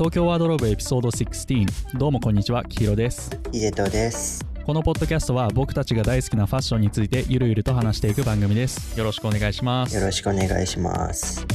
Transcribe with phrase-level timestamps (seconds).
[0.00, 4.42] 東京ワードローブエピソード16どうもこんにちはきひろですヒデトです。
[4.64, 11.46] このポッドキャストは僕たちが大好きなファッションについてゆるゆると話していく番組ですよろしくお願いしますよろしくお願いします。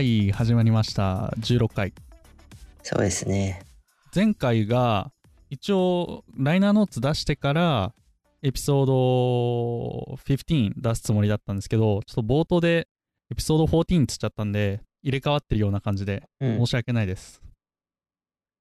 [0.00, 1.92] はい始まりました16回
[2.82, 3.60] そうですね。
[4.16, 5.12] 前回が
[5.50, 7.92] 一応ライナーノーツ出してから
[8.40, 12.88] エピソード15出すつもりだったんですけどちょっと冒頭で
[13.30, 16.66] エピソード14つっちゃったんで入れ替わってるような感じでうん申。
[16.66, 17.42] し訳ないです、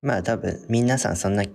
[0.01, 1.45] まあ多分皆さんそんな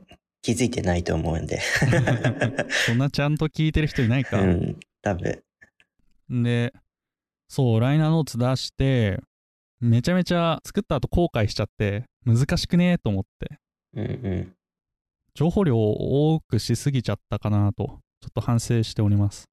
[0.40, 1.60] 気づいてないと思うんで。
[2.86, 4.80] そんなちゃんと聞いてる人いないか、うん。
[5.02, 5.42] 多分。
[6.42, 6.72] で
[7.48, 9.20] そうライナーノーツ出して
[9.84, 13.58] めちゃめちゃ作った後後悔しちゃって難しくねえと思って。
[13.94, 14.52] うんうん。
[15.34, 17.92] 情報量を多くしすぎちゃったかなとちょ
[18.28, 19.44] っと反省しております。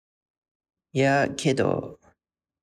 [0.93, 1.99] いや、けど、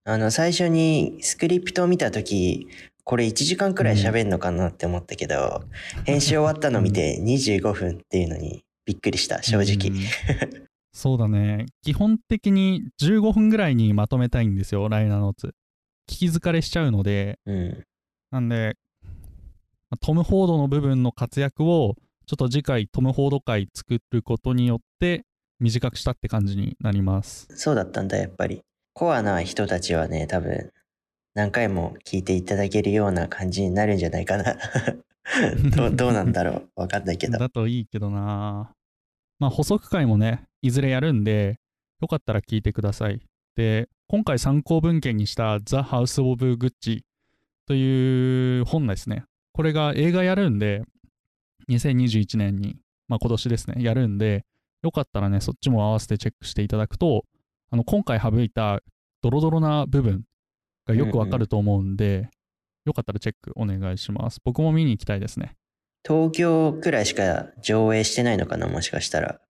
[0.04, 2.68] あの、最初にスクリプトを見たとき、
[3.04, 5.62] これ1時間くらい喋んのかなって思ったけど、
[6.06, 9.90] 編集終わったの見て25分っていうのにびっくりした、正直。
[9.90, 11.66] うんそうだね。
[11.82, 15.54] 基本的に15分ぐらいにまとめたいんですよライナーノーツ
[16.08, 17.84] 聞き疲れしちゃうのでうん。
[18.30, 18.76] なんで
[19.90, 25.24] まあトム・フォードの部分の活躍をちょっと次回トム・フォード回作ることによって
[25.60, 28.62] 短くしたって感じになりますそうだったんだ、やっぱり。
[28.92, 30.72] コアな人たちはね、多分、
[31.34, 34.56] 何回も聞いていただけるような感じになるんじゃないかな。
[35.76, 36.80] どうどうなんだろう。
[36.80, 37.38] わかんないけど。
[37.38, 38.72] だといいけどな
[39.38, 41.58] まあ補足回もねいずれやるんで
[42.00, 43.20] よかったら聞いてください
[43.58, 47.04] で今回参考文献にした「ザ・ハウス・オブ・グッチ」
[47.66, 49.24] という本ですね。
[49.52, 50.82] これが映画やるんで
[51.68, 52.76] 2021年に
[53.08, 54.46] まあ今年ですねやるんで
[54.82, 57.24] よかったらねそっちも合わせてチェックしていただくと
[57.70, 58.80] あの今回省いた
[59.22, 60.24] ドロドロな部分
[60.86, 62.28] がよくわかると思うんで、
[62.84, 64.40] よかったらチェックお願いします。
[64.44, 65.56] 僕も見に行きたいですね。
[66.06, 69.40] 東京くらいしか上映してないのかな、もしかしたら。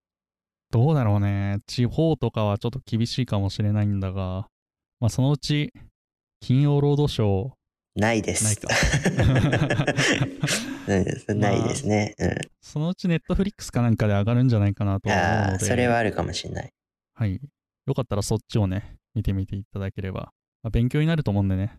[0.71, 1.59] どうだろうね。
[1.67, 4.49] 地方とかはちょっと厳しいかもしれないんだが、
[5.01, 5.73] まあそのうち、
[6.41, 7.53] 金曜ロードショー、
[7.97, 8.45] ないです。
[8.45, 8.56] ない
[11.37, 12.15] ないですね。
[12.61, 15.17] そのうちネットフリックスかなんかで上がるんじゃないかなとうん。
[15.17, 16.71] 思うああ、ので、それはあるかもしれない。
[17.15, 17.41] はい。
[17.87, 21.79] よかったらそっちをね、見てみていただければ、まあ、勉強になると思うんでね。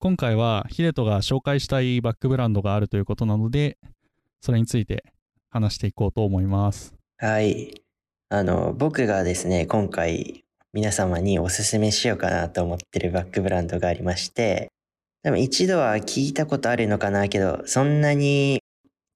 [0.00, 3.78] 今回はヒデトが紹介したいバックブランドがあるということなので、
[4.40, 5.02] それについて
[5.50, 6.94] 話していこうと思います。
[7.16, 7.82] はい。
[8.28, 14.70] あの、僕がですね、今回皆様におすすめしようかなと思ってるバックブランドがありまして、
[15.24, 18.62] 多分一度は聞いたことあるのかなけど、そんなに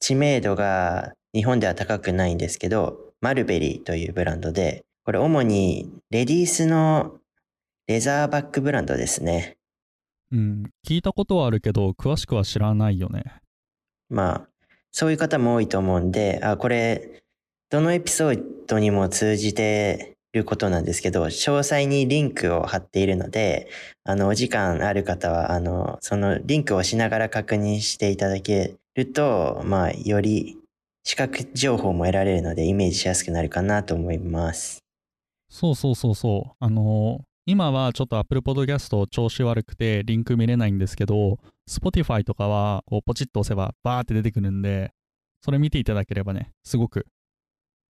[0.00, 7.20] 知名度が日本では高くないんですけど、マルベリーというブランドで、これ主にレディースの
[7.86, 9.58] レザーバッグブランドですね。
[10.32, 13.24] うん、聞いたことはあるけど、詳しくは知らないよね。
[14.08, 14.48] まあ、
[14.90, 17.22] そういう方も多いと思うんで、あ、これ、
[17.68, 23.68] どのエピソードにも通じてることなんですけど、詳細にリンクを貼っているので、
[24.04, 30.56] あの、お時間ある方は、あの、そのリンクを押しながら確認していただけると、まあ、より
[31.04, 34.78] 視覚情報も得られるので、イメージしやすくなるかなと思います。
[35.50, 36.56] そうそうそうそう。
[36.58, 44.92] あのー今はちょっと Apple Podcast 調子悪くてリンク見れないんですけど、Spotify とかはこうポチッと押せばバーって出てくるんで、
[45.44, 47.04] それ見ていただければね、すごく、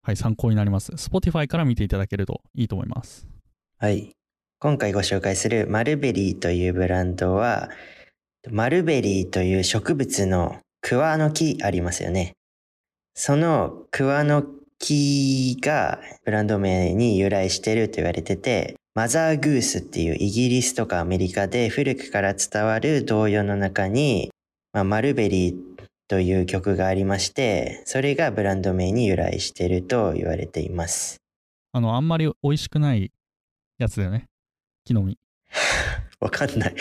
[0.03, 0.94] はい、参考になります。
[0.94, 3.28] Spotify から見ていただけるといいと思います。
[3.78, 4.12] はい。
[4.59, 7.69] 今回ご紹介するマルベリーというブランドは、
[8.50, 12.33] マルベリーという植物の桑の木ありますよね。
[13.15, 14.45] その桑の
[14.80, 24.32] 木がブランド名に由来していると言われてて、マザーグースっていうイギリスとかアメリカで古くから伝わる童謡の中に、
[24.74, 25.56] まあ、マルベリー
[26.10, 31.22] という曲がありまして、それがブランド名に由来していると言われています。
[31.72, 33.12] あの、あんまり美味しくない
[33.78, 34.26] やつだよね。
[34.84, 35.18] 木の実。
[36.20, 36.76] わかんない。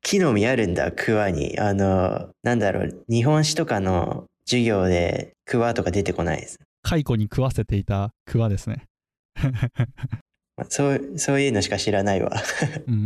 [0.00, 1.58] 木の実あるんだ、桑に。
[1.58, 6.58] あの、なんだろう、日本史とかの授業で桑とか出てこないです。
[6.84, 8.86] 蚕に食わせていた桑ですね。
[10.60, 12.30] まあそう、そういうのしか知らないわ。
[12.86, 13.00] うんうん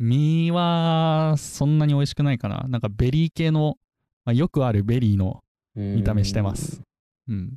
[0.00, 0.08] うん。
[0.08, 2.66] 実はそんなに美味しくないかな。
[2.68, 3.78] なんかベリー系の、
[4.24, 5.44] まあ、よくあるベリーの
[5.76, 6.80] 見た目してます。
[7.28, 7.54] うん。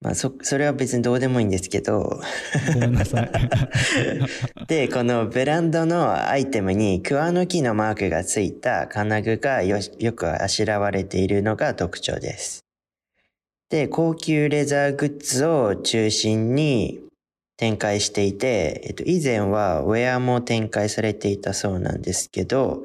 [0.00, 2.20] まあそ、それは別にどうでもいいんですけど。
[2.72, 3.30] ごめんなさい。
[4.66, 12.64] で、このブランドのアイテムにクワの木のマークがついた金具がよよくあしらわれているのが特徴です。
[13.68, 17.02] で、高級レザーグッズを中心に
[17.62, 22.82] 展開していて、えっと、以前はウェアも展開されていたそうなんですけど、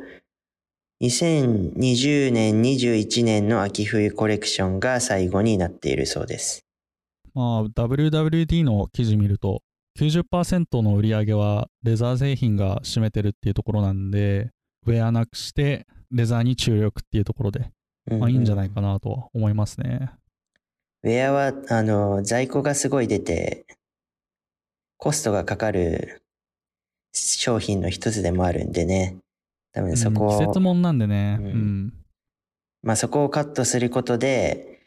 [1.02, 6.64] 2020年、21年の秋冬コレクションが最後になっているそうです。
[7.34, 9.64] まあ、WWD の記事見ると、
[10.00, 14.52] 90%の売り上げはレザー製品が占めてるっていうところなんで、
[14.86, 17.72] ウェアなくしてレザーに注力っていうところで、
[18.12, 20.12] まあいいんじゃないかなとは思いますね。
[21.02, 23.66] ウェアは、あの、在庫がすごい出て、
[24.98, 26.22] コストがかかる
[27.14, 29.18] 商品の一つでもあるんでね。
[29.74, 31.52] 多分そこを、うん季節もんなんでね、ううん
[31.88, 31.94] ん。
[32.84, 34.82] まあそこをカットすることで、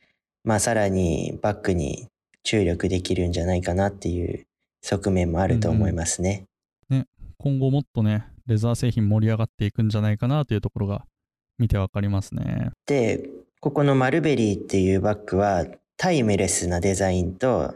[0.45, 2.09] まあさらにバッグに
[2.43, 4.47] 注力できるんじゃないかなっていう
[4.83, 6.47] 側面もあると思いますね。
[7.43, 11.07] 今後もっとね、レザー製品盛り上がっていくんじゃないかなというところが
[11.59, 12.71] 見てわかりますね。
[12.85, 13.31] で、
[13.61, 15.65] ここのマルベリーっていうバッグは
[15.97, 17.75] タイムレスなデザインと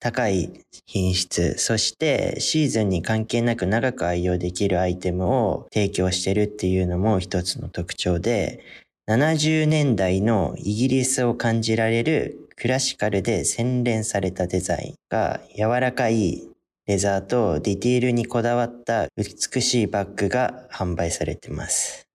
[0.00, 8.64] 高い品質、そしてシーズンに関係なく長く愛用できるアイテムを提供してるっていうのも一つの特徴で、
[9.08, 16.48] 70年代のイギリスを感じられるクラシカルで洗練されたデザインが柔らかい
[16.86, 22.06] レザーとディティールにこだわった美しいバッグが販売されてます。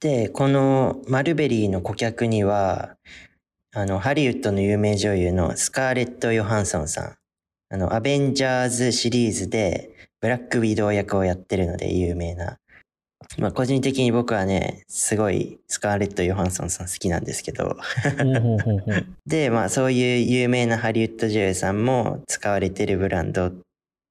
[0.00, 2.96] で、このマルベリーの顧客には、
[3.74, 7.17] あの、ハリウッドの有名女優のスカーレット・ヨハンソンさん。
[7.70, 12.58] あの、アベンジャーズシリーズでブラックウィドウ役をやってるので有名な。
[13.36, 17.76] まあ、個人的に僕はね、すごいスカーレット・ヨハンソンさん好きなんですけど。
[19.26, 23.52] で、まあ、そういう有名なハリウッド女優さんも使われてるブランド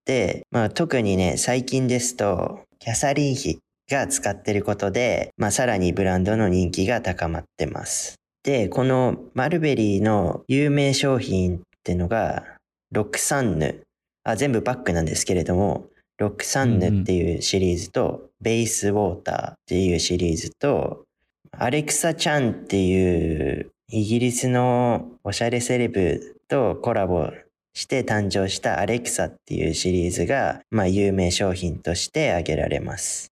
[0.06, 3.60] で、まあ、特にね、最近ですと、キャサリン妃
[3.90, 8.16] が使ってることで、まあ、さらにブランドの人気が高まってます。
[8.44, 12.57] で、このマルベリーの有名商品ってのが、
[12.92, 13.84] ロックサンヌ。
[14.24, 15.88] あ、全部バッグなんですけれども、
[16.18, 21.06] ロックサンヌっていうシリーズと、ベースウォーターっていうシリーズと、
[21.52, 27.32] アレクサちゃんっていうイギリスのおしゃれセレブとコラボ
[27.74, 33.32] して誕生したアレクサっていうシリーズが、まあ、有名商品として挙げられます。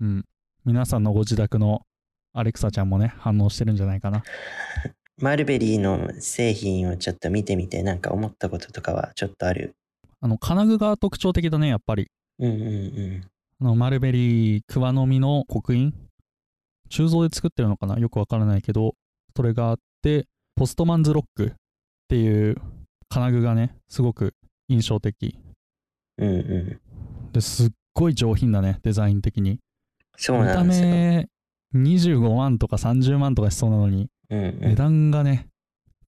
[0.00, 0.24] うん。
[0.64, 1.82] 皆さんのご自宅の
[2.32, 4.22] アレクサちゃんもね、反応してるんじゃないかな。
[5.20, 9.74] マルベリーの製品をちょっと見てみてなんか思ったこととかはちょっとある？
[10.20, 12.08] あの、金具が特徴的だね、やっぱり。
[12.38, 13.24] うんうんうん。
[13.60, 15.94] あの、マルベリー、クワの実の刻印？
[16.88, 17.98] 鋳造で作ってるのかな？
[17.98, 18.94] よくわからないけど、
[19.36, 20.26] それがあって、
[20.56, 21.52] ポストマンズロックっ
[22.08, 22.56] ていう
[23.08, 24.34] 金具がね、すごく
[24.68, 25.38] 印象的。
[26.18, 26.80] うんうん。
[27.32, 29.58] ですっごい上品だね、デザイン的に。
[30.16, 30.88] そう見たなんですよ。
[30.88, 31.28] 目
[31.74, 34.74] 25万とか30万とかしそうなのに、うんう値ん。
[34.74, 35.46] 段がね、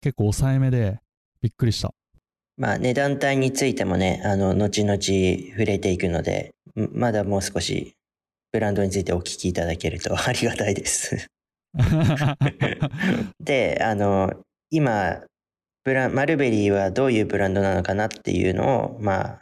[0.00, 1.00] 結構抑えめで
[1.40, 1.92] びっくりした。
[2.56, 7.94] まあ値段帯についてもね、あの、後々触れていくので、んまだもう少し
[8.52, 11.26] ブランドについてお聞きいただけると ありがたいです。
[13.40, 14.32] で、あの、
[14.70, 15.22] 今、
[15.84, 19.40] ブラマルベリーはどういうブランドなのかなっていうのを、まあ、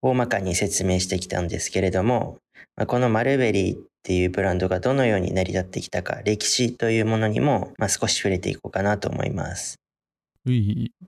[0.00, 2.38] 大まかに説明してきたんですけれども、
[2.76, 9.80] まあ、このマルベリーっていうブランドがどのように成り立ってきたか、歴史というものにも、まあ、少し触れていこうかなと思います。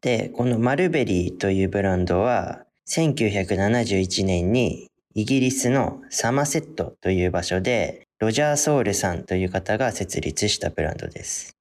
[0.00, 11.54] で、このマルベリーというブランドは、1971年にイギリスのサマセットという場所で、ロジャー・ソウルさんという方が設立したブランドです。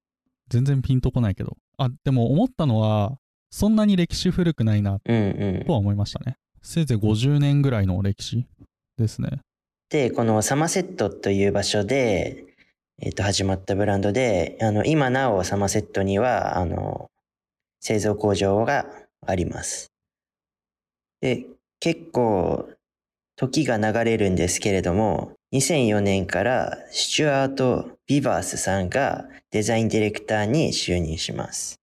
[0.48, 1.58] 全然ピンとこないけど。
[1.78, 3.18] あ、でも思ったのは、
[3.50, 5.74] そんなに歴史古くないなうんうんと。
[5.74, 6.38] は思いましたね。
[6.62, 8.46] せいぜい50年ぐらいの歴史
[8.98, 9.42] ですね。
[9.90, 12.46] で、このサマセットという場所で、
[13.00, 17.10] えっ、と、始まったブランドで、あの、今なおサマセットには、あの、
[17.82, 18.88] 製造工場が
[19.26, 19.92] あります。
[21.22, 21.46] で、
[21.80, 22.70] 結構、
[23.36, 31.80] 時が流れるんですけれども、2004年からスチュアート・ビバースさんがデザインディレクターに就任します。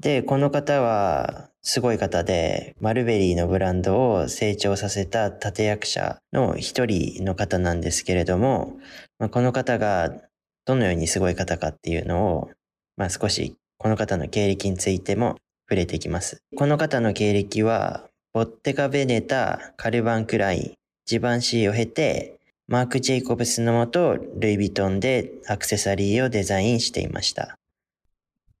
[0.00, 8.78] で、この方はすごい方で、マルベリーのブランドを成長させた立役者の一人の方なんですけれども、
[9.18, 10.12] まあ、この方が
[10.66, 12.50] どのようにすごい方かっていうのを、
[12.98, 16.42] まあ、少しこの方の経歴についても触れていきます。
[16.54, 20.72] この方の経歴は、ボッテガ・ベネタ、カルバン・クライン、
[21.06, 27.56] ジバンシーを経て、マーク・ジェイコブスのもと、ルイ・ヴィトンでアクセサリーをデザインしていました。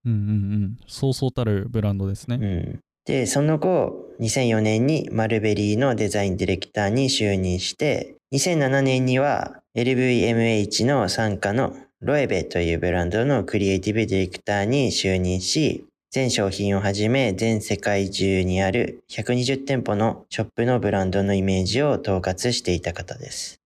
[0.06, 0.22] うんうんう
[0.66, 0.76] ん。
[0.86, 2.36] そうそうたるブランドですね。
[2.36, 2.80] うん。
[3.04, 23.60] で、その後、2004年にマルベリーのデザインディレクターに就任して、2007年には LVMH の傘下のロエベというブランドのクリエイティブディレクターに就任し、全商品をはじめ全世界中にある120店舗のショップのブランドのイメージを統括していた方です。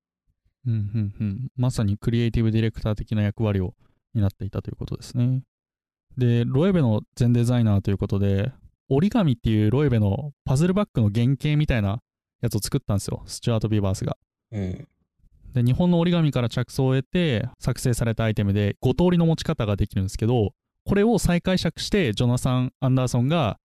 [0.67, 1.49] うんうんうん。
[1.57, 3.75] まさにクリエイティブディレクター的な役割を
[4.15, 5.43] 担っていたということですね。
[6.17, 8.53] で、ロエベの前デザイナーということで、
[8.89, 12.01] 折り紙っていうロエベのパズルバッグの原型みたいな
[12.41, 13.23] やつを作ったんですよ。
[13.27, 14.17] スチュアート・ビーバースが。
[14.53, 14.89] うん。
[15.55, 20.53] で、日本の折り紙から着想を得て作成されたアイテムで5通りの持ち方ができるんですけど、
[20.85, 23.59] これを再解釈してジョナサン・アンダーソンが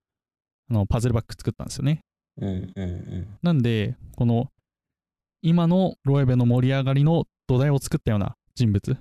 [0.69, 2.01] あのパズルバッグ作ったんですよね。
[2.41, 3.37] うんうんうん。
[3.41, 4.49] なんで、この
[5.41, 8.99] 今のロエベの盛り上がりの土台を作ったような人物と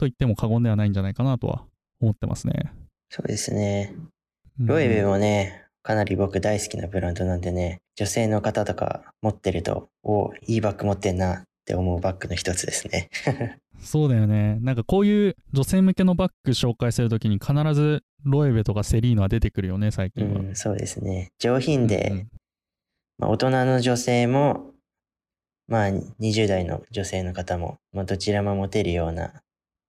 [0.00, 1.64] 言っても過言ではないんじゃないかなとは
[2.00, 2.72] 思ってますね。
[3.10, 3.94] そうですね。
[4.60, 13.10] うんロエベもね、かなり僕大好きなブランドなんでね、女性の方とか持ってると、おいいバッグ持ってんなって思うバッグの一つですね。
[13.80, 14.58] そうだよね。
[14.60, 20.40] なんかこういう女性向けのバッグ紹介するときに必ずロエベとかセリーノは出てくるよね、最う近は。
[20.40, 21.32] ん、そうですね。
[21.38, 22.28] 上品で、うんうん
[23.18, 24.72] まあ、大人の女性も、
[25.66, 29.32] まあ20代の女性の方も、まあ、どちらも持てるような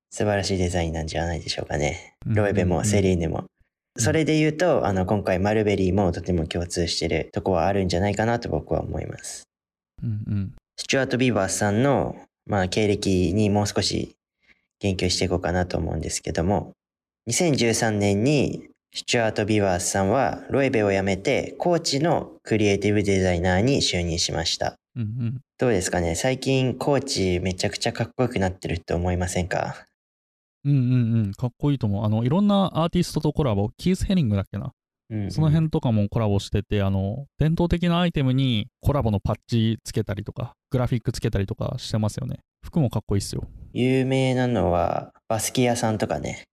[0.09, 2.15] 素晴らしいデザインなんじゃないでしょうかね。
[2.25, 3.45] ロエベもセリーヌも。
[3.97, 9.43] それで言うと、あの、今回マルベリーもとても共通してるとこはあるんじゃないかなと僕は思います。
[10.03, 10.53] うんうん。
[10.77, 14.15] スチュアート・ビーバースさんの、まあ、経歴にもう少し
[14.79, 16.73] 言及していこうかなと思うんですけども、
[17.29, 24.75] 2013年にスチュアート・ビーバースさんはロエベを辞めて、コーチのクリエイティブデザイナーに就任しました。
[24.95, 25.41] うんうん。
[25.57, 26.15] どうですかね？
[26.15, 29.85] 最近コーチめちゃくちゃかっこよくなってるって思いませんか？
[30.65, 32.05] うんうんうんかっこいいと思う。
[32.05, 34.71] あの、いろんなアーティストとコラボ、キース・ヘリングだっけな。
[35.11, 42.39] うんうんその辺とかもコラボしてて、あの、伝統的なアイテムにコラボのパッチつけたりとか、グラフィックつけたりとかしてますよね。
[42.63, 43.43] 服もかっこいいっすよ。
[43.73, 46.43] 有名なのはバスキアさんとかね、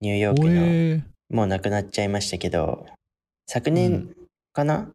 [0.00, 1.02] ニューヨークおのえー、
[1.36, 2.86] もう亡くなっちゃいましたけど、
[3.46, 4.16] 昨う年ん
[4.52, 4.90] かな、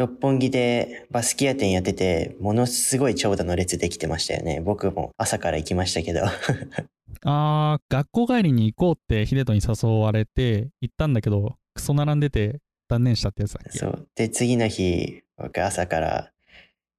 [0.00, 4.62] 六本木でバスキア店やってて、ものすごい長蛇の列できてましたよね。
[4.62, 6.22] 僕も朝から行きましたけど。
[7.24, 13.78] あー、学校帰りに行こうってヒデトに誘われて行ったんだけど、クソ並んでて断念したってやつだっけ？
[13.78, 14.08] そう。
[14.14, 16.32] で、次の日、僕朝から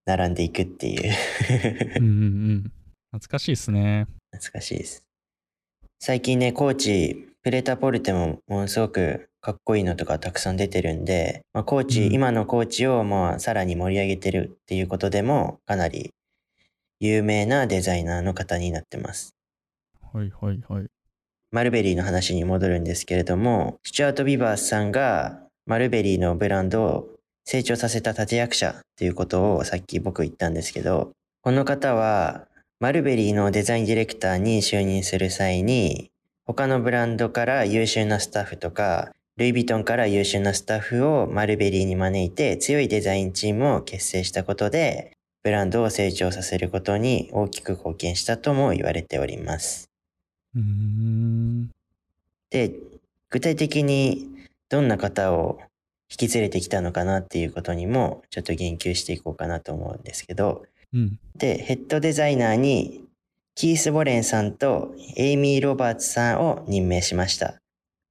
[0.06, 1.12] 並んでいくっていう。
[1.98, 2.18] うんうんう
[2.54, 2.72] ん。
[3.14, 4.06] 懐かしいっすね。
[4.32, 5.04] 懐かしいです。
[6.00, 16.12] 最近ね、コーチ、プレタポルテもものすごくかっこいいのとかたくさん出てるんで、まあ、コーチ、うん今のコーチをまあさらに盛り上げてるっていうことでも、かなり
[17.00, 19.34] 有名なデザイナーの方になってます。
[20.14, 20.86] はいはいはい。
[21.52, 27.10] マルベリーの話に戻るんですけれども、スチュアート・ビバースさんがマルベリーのブランドを
[27.44, 32.48] 成長させた立役者っていうことをさっき僕言ったんですけど、この方は
[32.80, 36.12] マルベリーのデザインディレクターに就任する際に、
[36.46, 49.90] 他のブランドから優秀なスタッフとか、ルイ・ヴィトンから優秀なスタッフをマルベリーに招いて強いデザインチームを結成したことで、ブランドを成長させることに大きく貢献したとも言われております。
[50.56, 51.70] うーん。
[52.50, 52.76] で、
[53.30, 54.30] 具体的に
[54.70, 55.60] どんな方を
[56.12, 61.20] 引き連れてきたのかなっていうことにもちょっと言及していこうかなと思うんですけど、うん。
[61.38, 63.06] で、ヘッドデザイナーに
[63.56, 67.61] キース・ボレンさんとエイミー・ロバーツさんを任命しました。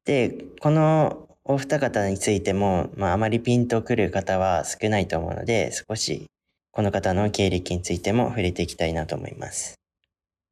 [0.04, 6.26] で、このお二方についても、まあ、あまりピンとくる方は少ないと思うので、少し
[6.72, 9.74] この方の経歴についても触れていきたいなと思います。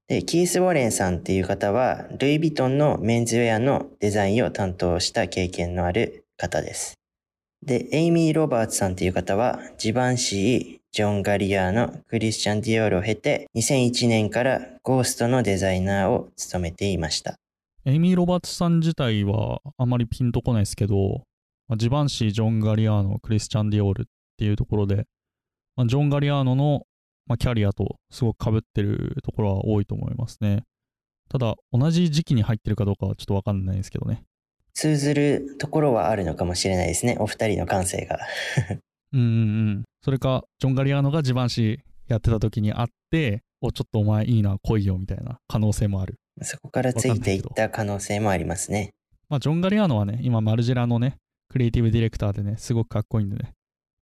[0.09, 6.95] で、キース・ウォレンさんっていう方は、ルイ・ヴィトンのメンズウェアのデザインを担当した経験のある方です。
[7.62, 17.37] で、エイミー・ロバーツさんっていう方は、ジバンシー、ジョン・ガリアーノ、クリスチャン・ディオールを経て、2001年からゴーストのデザイナーを務めていました。
[17.88, 21.23] エイミー・ロバーツさん自体はあまりピンとこないですけど、
[21.68, 24.04] まあジバンシー、ジョン・ガリアーノ、クリスチャン・ディオールっ
[24.37, 25.07] ていうところで、
[25.75, 26.83] まあ、ジョン・ガリアーノの、
[27.26, 30.64] まあ、キャリアとすごく被ってるところは多いと思いますね。
[31.30, 34.23] ただ、同じ時期に入ってるかどうかはちょっとわかんないですけどね。
[34.75, 37.16] 通ずるところはあるのかもしれないですね。
[37.18, 38.18] お二人の感性が。
[39.14, 39.30] うんうんう
[39.78, 39.85] ん。
[40.02, 41.78] それか、ジョン・ガリアーノがジバンシー
[42.09, 46.16] やってた時に会って、お、ちょっとお前いいな、来いよみたいな可能性もある。
[46.45, 48.90] そこからついていった可能性もありますね。
[49.28, 51.16] まあ、ジョン・ガリアーノはね、今、マルジェラのね、
[51.50, 53.52] クリエイティブディレクターでね、すごくかっこいいんでね、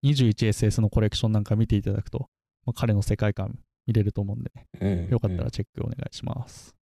[0.05, 2.28] 21SS のコレクションなんか見ていただくと、
[2.64, 6.75] まあ、彼の世界観見れると思うんでね、うん、よかったらチェックお願いします。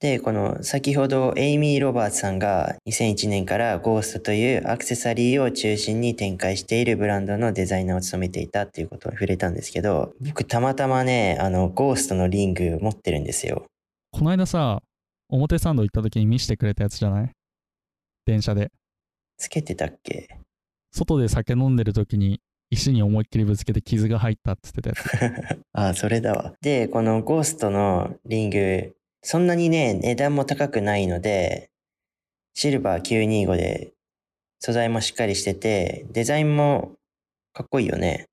[0.00, 13.64] で、この先ほどエイミー・ロバーツさんが2001年からゴーストというアクセサリーを中心に展開しているブランドのデザイナーを務めていたっていうことを触れたんですけど、僕たまたまね、あの、ゴーストのリング持ってるんですよ。
[14.12, 14.82] この間さ、
[15.30, 17.30] 表参道行った時に見せてくれたやつじゃない？
[18.26, 18.70] 電車で。
[19.38, 20.28] つけてたっけ？
[20.92, 25.58] 外で酒飲んでる時に石に思いっきりぶつけて傷が入ったって言ってたやつ。
[25.72, 26.52] あ あ、それだわ。
[26.60, 28.94] で、このゴーストのリング、
[29.26, 31.70] そんなにね、値段も高くないので、
[32.52, 33.94] シルバー925で
[34.60, 36.92] 素材もしっかりしてて、デザインも
[37.54, 38.26] かっこいいよね。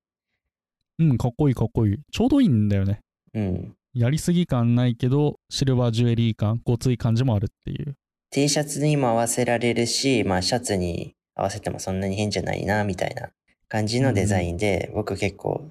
[0.98, 1.98] うん、かっこいいかっこいい。
[2.12, 3.00] ちょうどいいんだよね。
[3.32, 3.74] うん。
[3.94, 7.94] やりすぎ感ないけど、シルバージュエリー感、ごつい感じもあるっていう。
[8.30, 13.30] T シャツにも合わせられるし、まあシャツに合わせてもそんなに変じゃないな、みたいな
[13.68, 15.70] 感じのデザインで、僕結構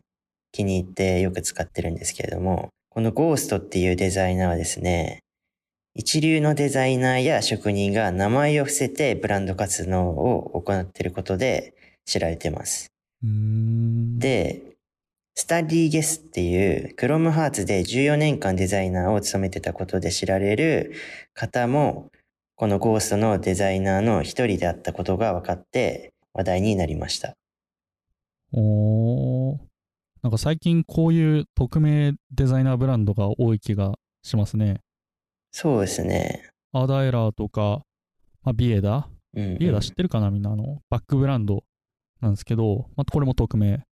[0.52, 5.20] 気に入ってよく使ってるんですけれども、このゴーストっていうデザイナーはですね、
[5.96, 11.74] 一流のデザイナーや職人が名前を伏せてブランド活動を行っていることで
[12.06, 12.92] 知られてます。
[13.24, 14.76] で、
[15.36, 20.92] スタディゲスっていうクロムハーツで14年間デザイナーを務めてたことで知られる
[21.34, 22.10] 方も、
[22.56, 27.38] このゴーストのデザイナーの一人であったことが分かって話題になりました。
[28.52, 29.71] おー。
[30.24, 34.82] なんか最近こういう匿名デザイナーブランドが多い気がしますね。
[35.52, 36.52] そうですね。
[36.74, 37.82] アーダーエラーとか、
[38.44, 39.08] まあ、ビエダ？
[39.34, 39.58] うん、うん。
[39.58, 41.64] ビエダ知ってるかなみんなあの、バックブランド
[42.22, 43.84] なんですけど、まあ、これも匿名。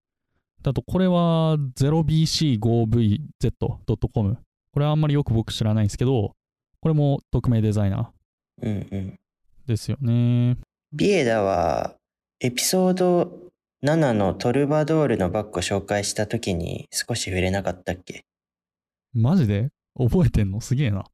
[0.63, 4.37] だと、これは 0bc5vz.com。
[4.73, 6.35] これはあんまりよく僕知らないんですけど、
[6.81, 8.13] これも匿名デザイナ
[8.63, 8.89] うんうん。
[8.91, 9.15] ー
[9.67, 10.57] ですよね。
[10.93, 11.95] ビエダは
[12.41, 13.48] エピソード
[13.85, 18.25] 7のトルバドールのバッグを紹介した時に少し触れなかったっけ？
[19.15, 19.71] マジで？
[19.97, 20.61] 覚えてんの？
[20.61, 21.05] すげえな。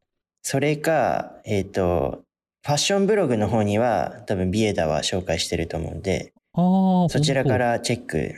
[0.43, 2.23] それか、えっ、と、
[2.65, 8.35] ファッションブログの方には多分ビエダは紹介してると思うんで、ああ、そちらからチェック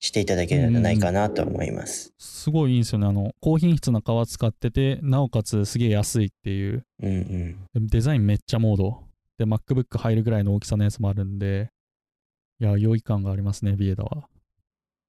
[0.00, 2.12] していただけるんじゃないかなと思います。
[2.18, 3.06] すごいいいんですよね。
[3.06, 6.84] あの、高品質な革使ってて、なおかつすげえ安いっていう。
[7.00, 7.88] うんうん。
[7.88, 9.04] でデザインめっちゃモード。
[9.38, 11.70] で、MacBook 入るぐらいの大きさのやつもあるんで、
[12.60, 14.28] いや、良い感がありますね、ビエダは。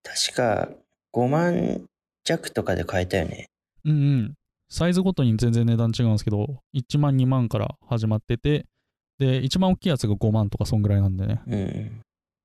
[0.04, 0.70] 確か
[1.14, 1.86] 5万
[2.24, 3.48] 弱とかで買えたよね。
[3.86, 4.34] うんうん。
[4.70, 8.66] サイズごとに全然値段違うんですけど、1万、2万から始まってて、
[9.18, 11.42] で、一番大きいやつが5万とかそんぐらいなんでね。
[11.48, 12.04] うんうん。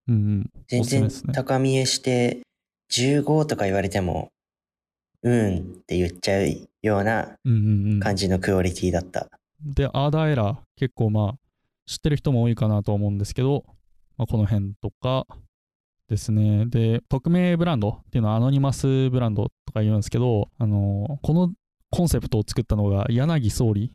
[0.08, 0.50] うんうん。
[0.68, 2.40] 全然高見えして
[2.90, 4.30] 15とか言われても、
[5.22, 6.46] うんって言っちゃう
[6.82, 8.00] ようなうんうんうん。
[8.00, 9.28] 感じのクオリティだった。
[9.62, 11.38] で、アーダーエラー、結構まあ、
[11.86, 13.64] 知ってる人も多いかなと思うんですけど、
[14.16, 15.26] まあ、この辺とか
[16.08, 16.66] ですね。
[16.66, 21.52] で、匿名ブランドっていうのはアノニマスブランドとか言うんですけど、あのこの
[21.90, 23.90] コンセプトを作ったのが柳総理っ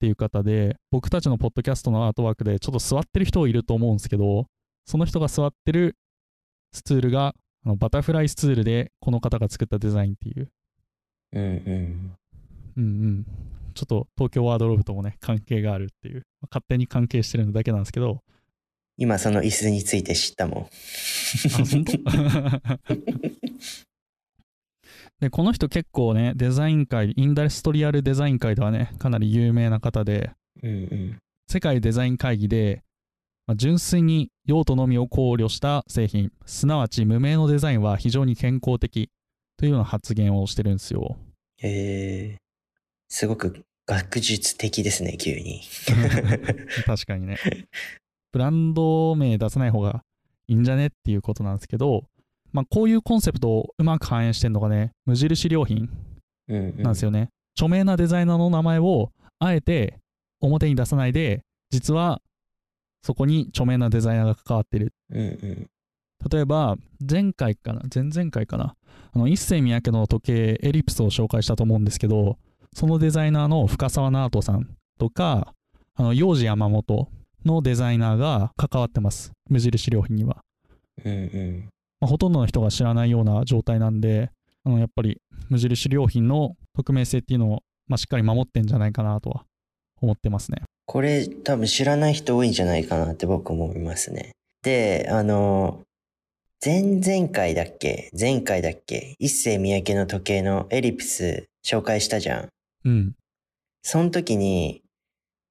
[0.00, 4.46] ていう方で、僕たちのポッドキャストのアートワークでちょっと座ってる人いると思うんですけど、
[4.86, 5.96] その人が座ってる
[6.72, 10.50] スツールがあのバタフライスツールでこの方が作ったデザインっていう
[11.32, 12.16] うんうん。
[12.76, 13.26] うんうん。
[13.74, 18.22] ちょっと東京ワードローブともね、関係があるっていう、勝手に関係してるだけなんですけど、
[19.02, 20.66] 今その椅子について知ったもん。
[25.32, 30.30] この人結構ね、デザイン界、インダストリアルデザイン界ではね、かなり有名な方で、
[30.62, 31.18] うんうん。
[31.48, 32.84] 世界デザイン会議で、
[33.48, 39.10] まあ純粋に用途のみを考慮した製品、すなわち無名のデザインは非常に健康的
[39.56, 41.16] というような発言をしてるんですよ。
[41.60, 42.38] えー、
[43.08, 45.62] すごく学術的ですね、急に。
[46.86, 47.36] 確かにね。
[48.32, 50.02] ブランド名出さない方が
[50.48, 52.04] いいんじゃねっていうことなんですけど、
[52.52, 55.88] まあ、こういうコンセプトをうまく反映してるのがね、無印良品
[56.48, 57.30] うんうん、なんですよね。
[57.56, 59.98] 著名なデザイナーの名前をあえて
[60.40, 62.20] 表に出さないで、実は
[63.02, 64.92] そこに著名なデザイナーが関わってる。
[65.10, 65.68] うんうん。
[66.30, 66.76] 例えば、
[67.08, 68.76] 前回かな、前々回かな、
[69.12, 72.38] あの一世三宅の時計エリプスを紹介したと思うんですけど、
[72.74, 74.68] そのデザイナーの深沢直人さん
[74.98, 75.54] とか、
[75.94, 77.08] あの幼児山本
[77.44, 79.32] のデザイナーが関わってます。
[79.48, 80.38] 無印良品には。
[81.04, 81.68] うんうん。
[82.00, 84.30] まあ、ほとんどの人が知らないような状態なんで、
[84.64, 89.44] あのやっぱり無印良品の匿名性っていうのを、まあ、しっかり守ってんじゃないかなとは
[90.00, 90.62] 思ってますね。
[90.86, 94.32] これ多分知らない人多いんじゃないかなって僕思いますね。
[94.62, 95.80] で、あの、
[96.64, 98.10] 前々回だっけ？
[98.18, 99.16] 前回だっけ？
[99.18, 102.48] 一世三宅の時計のエリプス紹介したじゃん。
[102.84, 103.14] うん。
[103.82, 104.81] その時に、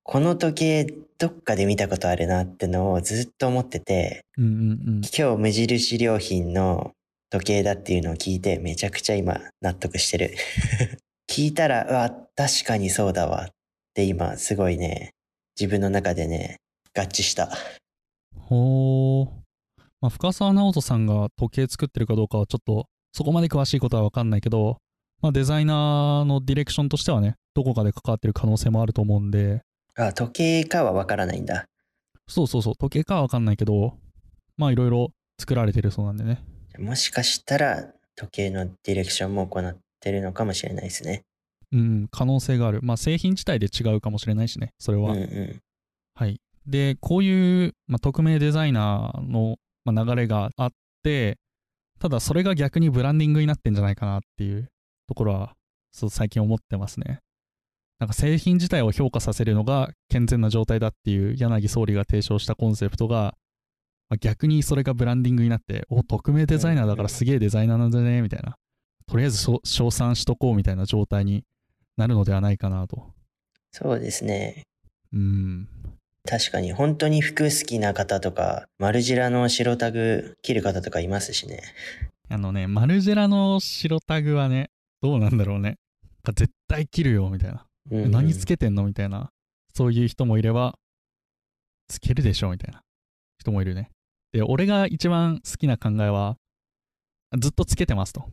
[0.04, 6.92] この時計どっかで見たことあるなってのをずっと思ってて、うんうん今日無印良品の
[7.30, 10.36] 時計だっていうのを聞いてめちゃくちゃ今納得してる。
[11.30, 13.54] 聞いたら、うわ、確かにそうだわっ
[13.94, 15.14] で今すごいね、
[15.60, 16.58] 自分の中でね、
[16.98, 17.50] 合致した。
[18.38, 19.26] ほー。
[20.00, 24.78] まあ、深澤直人さんが時計作ってるかどうかはちょっとそこまで詳しいことは分かんないけど、
[25.22, 29.62] まあ、デザイナーのディレクションとしてはね、どこかで関わってる可能性もあると思うんで、
[29.96, 31.66] あ、時計かはわからないんだ。
[32.28, 33.98] そうそうそう、時計かは分かんないけど、
[34.58, 36.44] まあいろいろ作られてるそうなんでね。
[36.78, 41.24] もしかしたら時計のディレクションも行ってるのかもしれないですね。
[41.72, 42.80] うん、可能性がある。
[42.82, 45.12] まあ製品自体で違うかもしれないしね、それは。
[45.12, 45.60] うんうん。
[46.16, 46.40] はい。
[46.68, 50.72] で、こういう、まあ、匿名デザイナーの、まあ、流れがあっ
[51.04, 51.38] て、
[52.00, 54.68] ただそれが逆にブランディングになってんじゃないかなっていう
[55.08, 55.56] ところは、
[55.92, 57.20] そう最近思ってますね。
[58.02, 63.36] なんか製品自体を評価させるのが健全な状態だっていう柳総理が提唱したコンセプトが、
[64.10, 68.56] まあ、逆にそれがブランディングになって、お、匿名デザイナーだからすげえデザイナーなんだね、みたいな。
[69.06, 71.44] とりあえず称賛しとこうみたいな状態に
[71.96, 73.14] なるのではないかなと。
[73.72, 74.64] そうですね。
[75.14, 75.70] うん。
[76.28, 81.62] 確かに本当に服好きな方とか、マルジェラの白タグ切る方とかいますしね。
[82.30, 84.72] あのね、マルジェラの白タグはね、
[85.04, 85.78] どうなんだろうね。
[86.34, 87.68] 絶対切るよ、みたいな。
[87.90, 88.84] うんうん何つけてんの？
[88.86, 89.32] みたいな。
[89.74, 90.78] そういう人もいれば、
[91.88, 92.82] つけるでしょ、みたいな
[93.38, 93.90] 人もいるね。
[94.34, 96.36] で、俺が一番好きな考えは、
[97.40, 98.30] ずっとつけてますと。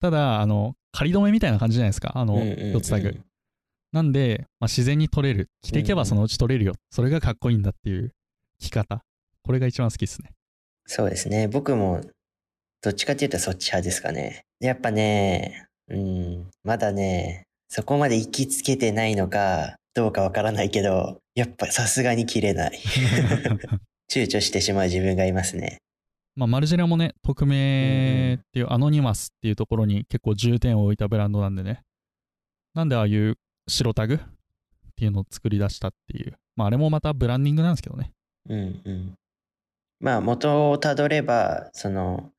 [0.00, 3.20] ただ、あの、仮止めみたいな感じじゃないですか、あの、うんうんうん四つタグ。
[3.92, 5.48] なんで、まあ、自然に取れる。
[5.62, 6.74] 着ていけばそのうち取れるよ。
[6.90, 8.12] それがかっこいいんだっていう
[8.58, 9.04] 着方。
[9.44, 10.32] これが一番好きですね。
[10.86, 11.46] そうですね。
[11.46, 12.00] 僕も、
[12.82, 14.44] どっちかっていうとそっち派ですかね。
[14.58, 22.78] やっぱね、うん、まだね、そこまで行きつけてないのか、どうかわからないけど、やっぱさすがに切れない。
[24.08, 25.78] 躊躇してしまう自分がいますね。
[26.36, 31.80] まあ、マルジェラもね、匿名っていうアノニマスっていうところに結構重点を置いたブランドなんでね。
[32.74, 33.34] なんでああいう
[33.66, 34.18] 白タグっ
[34.94, 36.34] ていうのを作り出したっていう。
[36.54, 38.12] まあ、あれもまたブランディングなんですけどね。
[38.48, 39.14] うんうん。
[39.98, 42.30] まあ元をたどれば、その、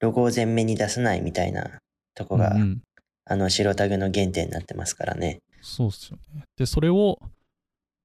[0.00, 1.78] ロゴを前面に出さないみたいな
[2.14, 2.54] とこが、
[3.24, 5.40] あの白タグの原点になってますからね。
[5.60, 6.44] そうっすよね。
[6.56, 7.18] で、それを、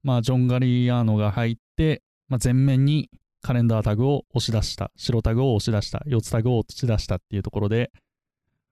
[0.04, 3.10] まあ、ジョン・ガリアーノが入って、まあ、前面に
[3.42, 7.92] カレンダータグを押し出した、白タグを押し出した、四つタグを押し出したっていうところで、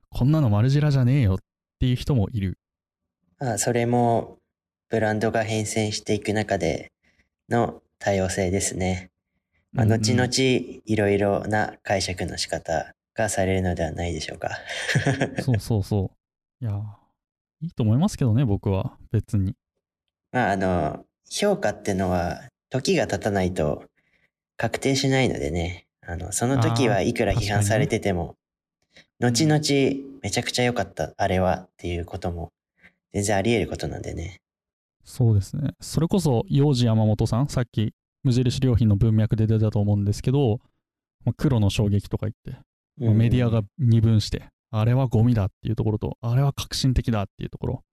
[0.10, 1.38] こんなのマルジェラじゃねえよっ
[1.80, 2.58] ていう人もいる。
[3.40, 4.38] まあそれも
[4.90, 6.92] ブランドが変遷していく中で
[7.50, 9.12] の多様性ですね。
[9.74, 10.28] まあ、後々
[10.86, 14.52] いろいろな解釈の仕方がされるのではないでしょうか。
[15.44, 16.15] そうそうそう。
[16.62, 16.82] いやー、
[17.62, 18.98] いいと思いますけどね、僕は。
[19.12, 19.56] 別に。
[20.32, 23.84] まああの、評価ってのは時が経たないと
[24.58, 25.88] 確定しないのでね。
[26.08, 28.36] あの、その時はいくら批判されてても、
[29.20, 29.60] 後々
[30.22, 32.52] めちゃくちゃ良かった、あれはっていうことも
[33.14, 34.42] 全然あり得ることなんでね。
[35.04, 35.72] そうですね。
[35.82, 40.60] それこそ、幼児山本さん、さっき、無印良品の文脈で出たと思うんですけど、
[41.24, 42.60] まあ黒の衝撃とか言って、
[42.98, 47.84] まあメディアが二分して、あれはゴミだっていうところと、あれは革新的だっていうところ。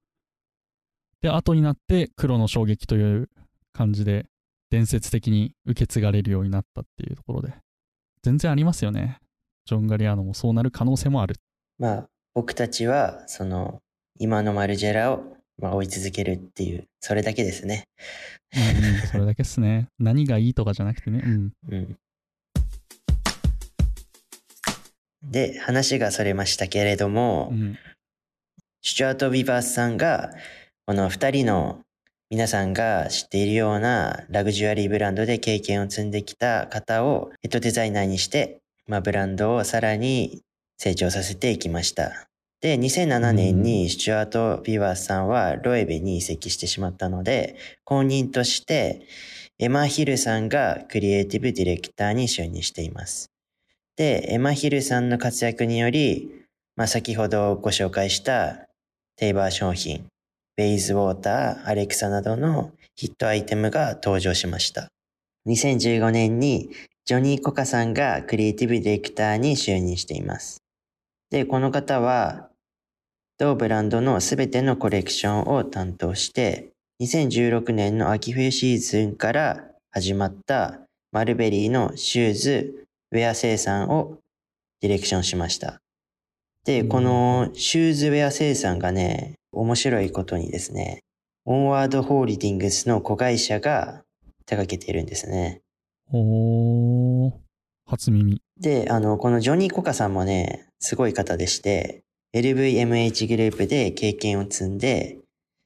[1.20, 3.30] で、後になって黒の衝撃という
[3.72, 4.26] 感じで、
[4.70, 7.54] 伝説的に受け継がれるようになったっていうところで、
[8.24, 9.18] 全然ありますよね。
[9.64, 11.36] ジョン・ガリアーノもそうなる可能性もある。
[11.78, 13.80] まあ、僕たちは、その、
[14.18, 15.22] 今のマルジェラを、
[15.58, 17.84] まあ、追い続けるっていう、それだけですね。
[18.56, 19.86] うんうん、それだけっすね。
[20.00, 21.22] 何がいいとかじゃなくてね。
[21.24, 21.52] うん。
[21.68, 21.96] うん。
[25.22, 27.78] で、話がそれましたけれども、うん、
[28.82, 30.30] スチュアート・ビバースさんが、
[30.86, 31.80] この二人の
[32.30, 40.40] 皆さんが知っているようなラグジュアリーブランドで経験を積んできた方をヘッドデザイナーにして、まあ、ブランドをさらに
[40.78, 42.26] 成長させていきました。
[42.62, 49.02] で、2007年にスチュアート・ビバースさんはロエベに移籍してしまったので、後任として
[49.58, 53.31] エマ・ヒルさんがクリエイティブディレクターに就任しています。
[53.96, 56.30] で、エマ・ヒルさんの活躍により、
[56.76, 58.68] まあ、先ほどご紹介した
[59.16, 60.06] テイバー商品、
[60.56, 64.88] ベイズウォーター、アレクサなどのヒットアイテムが登場しました。
[65.46, 66.70] 2015年に
[67.04, 70.62] ジョニー・コカさんがクリエイティブディレクターに就任しています。
[71.30, 72.48] で、この方は
[73.38, 76.70] 同ブランドのすべてのコレクションを担当して、
[77.02, 82.81] 2016年の秋冬シーズンから始まったマルベリーのシューズ、
[83.12, 84.18] ウェア生産を
[84.80, 85.80] ディレクションしました。
[86.64, 91.00] で、このシューズウェア生産がね、面白いことにですね、
[91.44, 94.02] オンワードホールディングスの子会社が
[94.46, 95.60] 手掛けているんですね。
[96.10, 97.32] おー、
[97.86, 98.40] 初耳。
[98.58, 105.18] で、あの、このジョニー・コカさんもね、すごい方でして、LVMH グループで経験を積んで、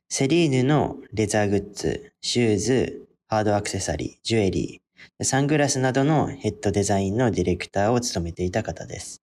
[0.09, 4.86] セリーヌのレザーグッズ、シューズ、ハードアクセサリー、ジュエリー、
[5.23, 9.23] サングラスなどのヘッドデザインのディレクターを務めていた方です。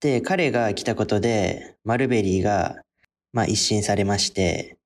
[0.00, 2.82] で、彼が来たことで、マルベリーが、
[3.32, 4.76] まあ、一新されまして、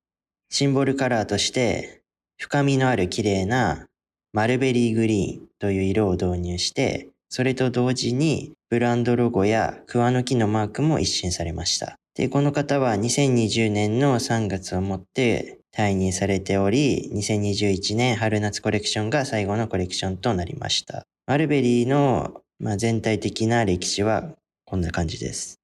[0.51, 2.03] シンボルカラーとして、
[2.37, 3.87] 深みのある綺麗な
[4.33, 11.97] マルベリーグリーンという色を導入して、それと同時にブランドロゴや桑の木のマークも一新されました。
[12.15, 21.05] で、この方は2020年の3月をもって退任されており、2021年春夏コレクションが最後のコレクションとなりました。
[21.29, 24.25] マルベリーの、まあ、全体的な歴史は
[24.65, 25.61] こんな感じです。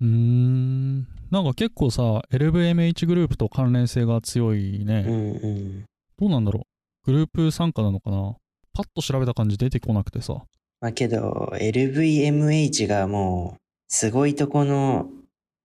[0.00, 1.00] うーん。
[1.30, 5.04] なんか結構さ、LVMH グループと関連性が強いね。
[5.06, 5.84] うんうん。
[6.18, 6.60] どうなんだろ
[7.04, 7.12] う。
[7.12, 8.36] グループ参加なのかな
[8.72, 10.44] パッと調べた感じ出てこなくてさ。
[10.80, 15.10] まあけど、LVMH がもう、すごいとこの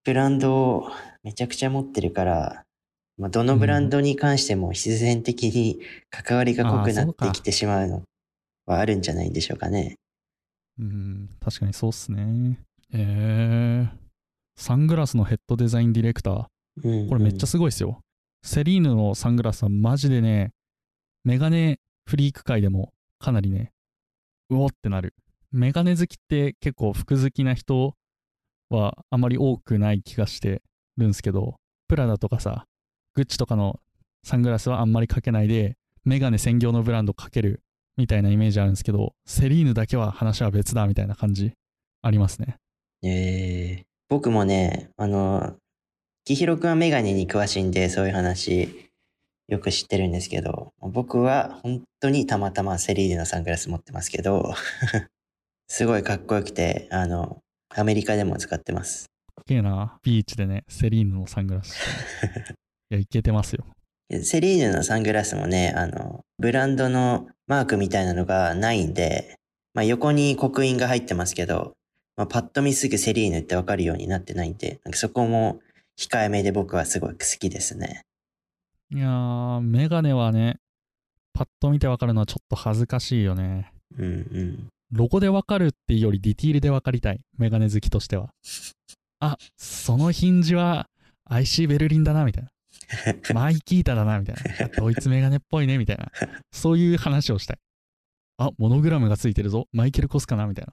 [0.04, 0.90] ブランドを
[1.22, 2.64] めちゃくちゃ持ってるから、
[3.16, 8.02] まあ、どのブランドに関しても必然的に関わりが濃くなってきてしまうの
[8.66, 9.96] はあるんじゃないんでしょうかね。
[10.78, 12.58] うん、確かにそうっすね。
[12.92, 14.04] えー。
[14.56, 16.46] サングラスのヘッドデザインディレクター。
[16.82, 18.00] うんうんこれめっちゃすごいっすよ。
[18.42, 20.50] セリーヌのサングラスはマジでね、
[21.24, 23.72] メガネフリーク界でもかなりね、
[24.50, 25.14] うおってなる。
[25.52, 27.94] メガネ好きって結構服好きな人
[28.70, 30.62] はあまり多くない気がして
[30.96, 31.54] るんですけど、
[31.86, 32.66] プラダとかさ、
[33.14, 33.80] グッチとかの
[34.24, 37.62] サングラスはあんまりかけないで、メガネ専業のブランドかける
[37.96, 41.52] みたいなイメージあるんですけど、セリーヌだけは話は別だみたいな感じ
[42.02, 42.56] ありますね。
[43.02, 45.56] えー僕もね、あの、
[46.24, 48.90] きひろくんはメガネに詳しいんで、そういう話
[49.48, 54.54] よく知ってるんですけど、僕は本当にたまたまセリーヌのサングラス持ってますけど、
[55.68, 57.38] すごいかっこよくて、あの、
[57.70, 59.06] アメリカでも使ってます。
[59.34, 61.74] かっけえな、ビーチでね、セリーヌのサングラス
[62.94, 63.64] いや、いけてますよ。
[64.22, 69.36] セリーヌのサングラスもね、あの、ブランドのマークみたいなのがないんで、
[69.72, 71.72] まあ横に刻印が入ってますけど、
[72.16, 75.60] まあ、パッと見すぐセリーヌってわかるようになってないんで、なんかそこも
[75.98, 78.02] 控えめで僕はすごい好きですね。
[78.92, 80.58] いやー、メガネはね、
[81.32, 83.72] パッと見てわかるのはちょっと恥ずかしいよね。
[83.98, 84.68] うんうん。
[84.92, 87.20] ロゴでわかるっていうよりディティールでわかりたい。
[87.36, 88.28] メガネ好きとしては。
[89.18, 90.88] あ、そのヒンジは
[91.24, 92.50] IC ベルリンだな、みたいな。
[93.34, 94.68] マイキータだな、みたいな。
[94.76, 96.10] ドイツメガネっぽいね、みたいな。
[96.52, 97.58] そういう話をしたい。
[98.38, 99.68] あ、モノグラムがついてるぞ。
[99.72, 100.72] マイケル・コスかな、みたいな。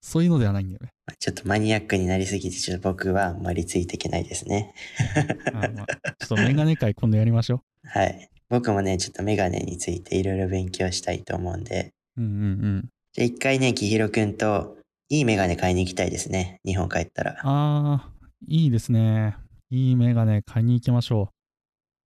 [0.00, 0.92] そういうのではないんだよね。
[1.06, 4.72] まあちょっとマニアックになりすぎて、ちょっと僕はあんまりついていけないですね。
[5.52, 5.84] あまあ、ちょ
[6.24, 8.28] っとメガネ会今度やりましょはい。
[8.48, 12.22] 僕もね、ちょっとメガネについていろいろ勉強したいと思うんで、う。
[12.22, 12.46] うんうんう
[12.78, 12.88] ん。
[13.12, 14.76] じゃあ一回ね、きひろくんと
[15.08, 16.60] いいメガネ買いに行きたいですね。
[16.64, 17.36] 日本帰ったら。
[17.42, 19.36] あー、いいですね。
[19.70, 21.35] いいメガネ買いに行きましょう。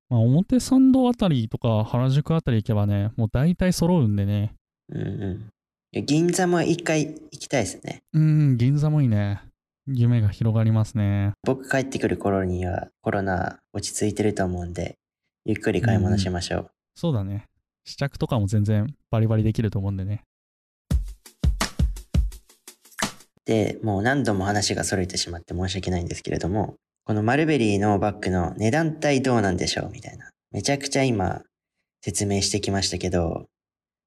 [0.10, 4.54] まあ、表参道あたりとか原宿あたり行けばね、もう大体揃うんでね。
[4.90, 5.52] うんう
[6.00, 6.06] ん。
[6.06, 8.02] 銀座も一回行きたいですね。
[8.14, 8.22] うー
[8.54, 9.42] ん、銀座もいいね。
[9.88, 11.34] 夢が広がりますね。
[11.44, 14.96] 僕帰ってくる頃にはコロナ落ち着いてると思うんで、
[15.46, 16.72] ゆっくり買い物しましょう。
[16.96, 17.46] そうだね。
[17.86, 20.24] 試着とかも全然バリバリできると思うんでね。
[23.46, 26.76] で、もう何度も話が逸れてしまって申し訳ないんですけれども、
[27.08, 29.90] このマルベリーのバッグの値段帯どうなんでしょう？
[29.94, 30.30] みたいな。
[30.52, 31.42] めちゃくちゃ今
[32.02, 33.46] 説明してきましたけど、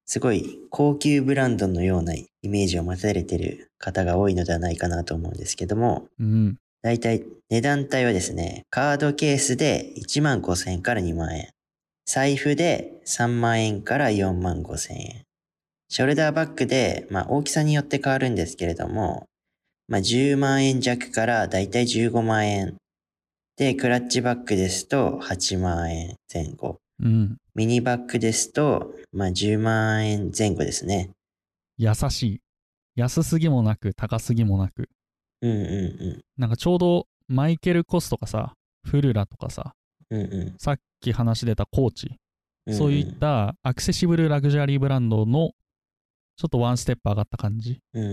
[0.05, 6.57] すごい高級ブランドのようなイメージを持たれている方が多いのではないかなと思うんですけども、うん。
[6.83, 11.49] だいたい値段帯はですね、カードケースで1万5千円から2万円。
[12.05, 15.23] 財布で3万円から4万5千円。
[15.89, 19.25] ショルダーバッグで、まあ大きさによって変わるんですけれども、
[19.87, 22.75] まあ10万円弱からだいたい15万円。
[23.61, 26.79] で、クラッチバッグですと8万円前後。
[26.99, 27.37] うん。
[27.53, 31.11] ミニバッグですと、まあ10万円前後ですね。
[31.77, 32.41] 優しい。
[32.95, 34.89] 安すぎもなく、高すぎもなく。
[35.43, 39.75] うんうんなんかちょうどマイケル・コスとかさ、フルラとかさ、
[40.09, 40.21] うん。
[40.21, 42.17] うんうんさっき話出たコーチ、
[42.65, 42.79] うんうん。
[42.79, 45.51] そういったアクセシブルラグジュアリーブランドの
[46.35, 47.77] ちょっとワンステップ上がった感じ。
[47.93, 48.07] うんう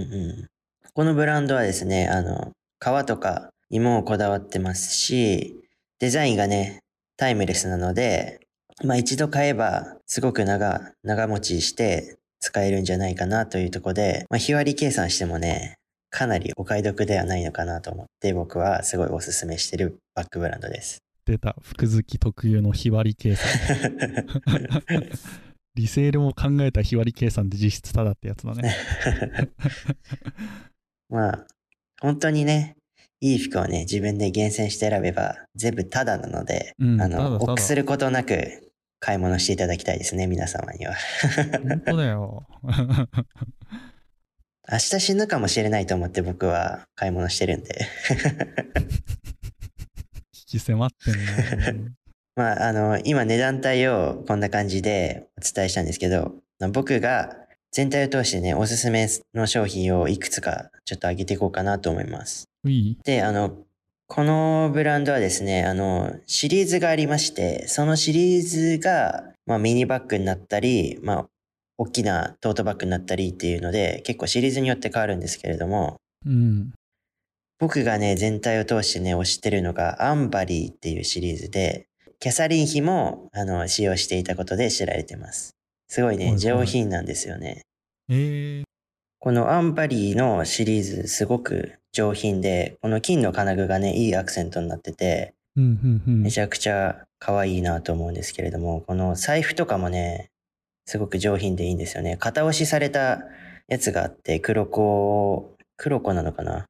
[0.44, 0.48] ん。
[0.92, 5.54] このブランドはですね、あの、革とかにもこだわってますし、
[5.98, 6.80] デザインがね、
[7.16, 8.40] タイムレスなので、
[8.84, 15.76] まあ一度買えばすごく長、長持ちして使えるんじゃないかなというところで、まあ日割り計算してもね、
[16.10, 21.02] かなりお買い得ではないのかなと思って僕はすごいおすすめしてるバッグブランドです。
[21.26, 23.50] 出た服好き特有の日割り計算。
[25.74, 28.74] リセールも考えた日割り計算で実質ただってやつだね。
[31.08, 31.46] まあ、
[32.00, 32.77] 本当にね、
[33.20, 40.94] いい服をね、自分で厳選して選べば、全部タダなので、うんあの、臆することなく買い物していただきたいですね、皆様には。
[41.68, 42.46] 本当だよ。
[44.70, 47.88] 明日死ぬかもしれないと思って僕は買い物してるんで。
[50.34, 51.10] 引き迫って
[51.72, 51.90] んな。
[52.36, 56.34] まあ、あの、今値段帯をこんな感じでお伝えしたんですけど、
[56.72, 57.34] 僕が
[57.70, 62.48] 全体を通してね、おすすめの商品をいくつかちょっと上げていこうかなと思います。
[63.04, 63.56] で、あの、
[64.06, 71.28] このブランドはですね、あの、シリーズがありまして、そのシリーズが、まあ、ミニバッグになったり、まあ、
[71.76, 76.72] 大きなトートバッグになったりっていうので、結構シリーズによって変わるんですけれども、うん。
[77.58, 81.86] 僕がね、全体を通してね、推してるのが、アンバリーっていうシリーズで、
[82.18, 85.57] キャサリン妃も、あの、使用していたことで知られてます。
[85.88, 87.62] すごいね、上品なんですよね。
[88.10, 88.64] えー、
[89.18, 96.30] このアンバリーのシリーズ、すごく上品で、この金の金具がね、いいアクセントになってて、うんうんうんめ。
[96.30, 100.30] ちゃくちゃ可愛いなと思うんですけれども、この財布とかもね、
[100.86, 102.16] すごく上品でいいんですよね。
[102.20, 103.22] 型押しされた
[103.66, 106.66] やつがあって、黒子、黒子なのかな？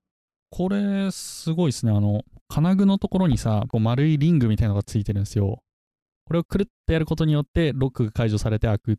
[0.50, 1.92] これ、すごいですね。
[1.92, 5.59] あの、金具のところにさ、こう丸いリングみたいなのがついてるんですよ。
[6.24, 8.96] これをくるってやることによって、ロックが解除されて開くっ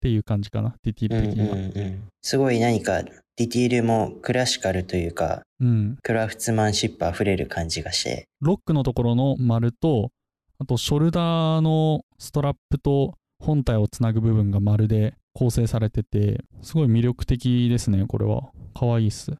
[0.00, 1.54] ていう感じかな、ディティール的には。
[1.54, 3.02] うんうんうん、すごい何か
[3.40, 5.98] ディティールもクラシカルというか、うん。
[6.02, 10.10] クラフトマンシップあふれる感じがして、ロックのところの丸と、
[10.58, 18.50] あとショルダーのストラップと本体をつなぐ部分が丸で構成されてて、すごい魅力的ですね、これは。
[18.74, 19.32] かわいいっす。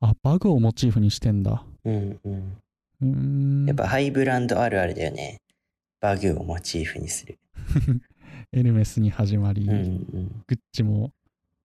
[0.00, 1.64] あ、バグをモチーフにしてんだ。
[1.84, 2.56] うんうん。
[3.02, 3.06] うー
[3.64, 3.66] ん。
[3.66, 5.38] やっぱハイブランドあるあるだよね。
[6.00, 7.38] バグをモチーフにする。
[8.52, 11.10] エルメスに始まり、うんうんグッチも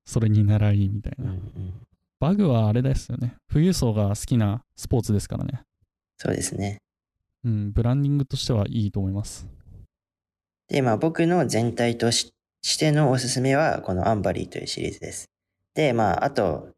[0.05, 1.31] それに習いみたいな。
[1.31, 1.73] うんうん。
[2.19, 3.35] バグはあれですよね。
[3.51, 5.61] 富裕層が好きなスポーツですからね。
[6.17, 6.77] そうですね。
[7.43, 9.47] うん、ブランディングとしてはいいと思います。
[10.69, 12.31] で、まあ僕の全体とし
[12.63, 15.29] してのおすすめはこのアンバリーというシリーズです。
[15.75, 16.69] で、まああと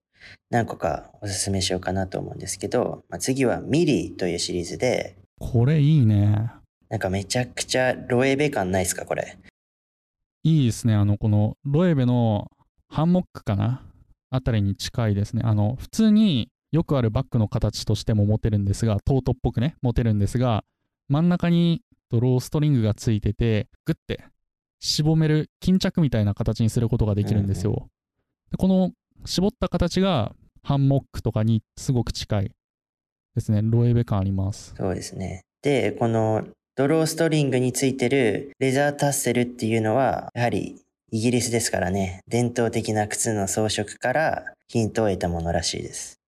[0.50, 6.52] 何個かおすすめしようかなと思うんですけど、まあ、次はミリーというシリーズで、これいいね。
[6.90, 9.38] なんかめちゃくちゃロエベ感ないですかこれ。
[10.44, 10.94] いいですね。
[10.94, 12.50] あの、このロエベの
[12.88, 13.86] ハンモックかな？
[14.30, 15.42] あたりに近いですね。
[15.44, 20.64] あの、普通によくあるバッグの形としても持てるんですが、トートっぽくね、持てるんですが、
[21.08, 24.24] 真ん中にローストリングがついてて、グッて
[24.80, 27.88] 絞める巾着みたいな形にすることができるんですよ。
[28.52, 28.92] でこの
[29.26, 32.52] 絞った形がハンモックとかにすごく近い
[33.36, 33.62] ですね。
[33.64, 34.74] ロエベ感あります。
[34.78, 35.44] そうですね。
[35.62, 36.48] で、この
[36.80, 46.22] ドローストリングについてるレザータッセルっていうのは、やはりイギリスですからね、伝統的な靴の装飾からヒントを得たものらしいです。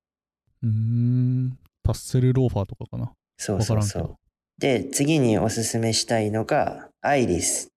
[0.61, 3.13] うーん、タッセルローファーとかかな。
[3.37, 4.15] そうそうそう。。
[4.59, 7.69] で、次におすすめしたいのが、アイリスっ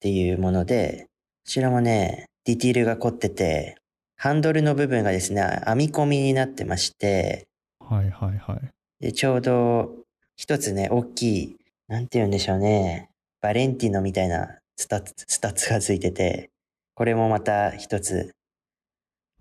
[0.00, 1.08] ていうもので、
[1.44, 3.76] こちらもね、ディティールが凝ってて、
[4.16, 7.46] ハンドルの部分がですね、編み込みになってまして、
[7.78, 8.70] はいはいはい。
[9.00, 9.96] で、ちょうど
[10.36, 11.56] 一つね、大きい、
[11.92, 13.10] なんて言うんでしょうね、
[13.42, 16.48] バレンティノみたいなスタッズ、スタッズがついてて、
[16.94, 18.32] これもまた一つ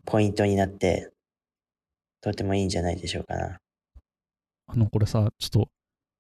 [0.06, 1.14] ポイントになって、
[2.20, 3.58] とてもいいんじゃないでしょうかな。
[4.68, 5.70] あの、これさ、ちょっと、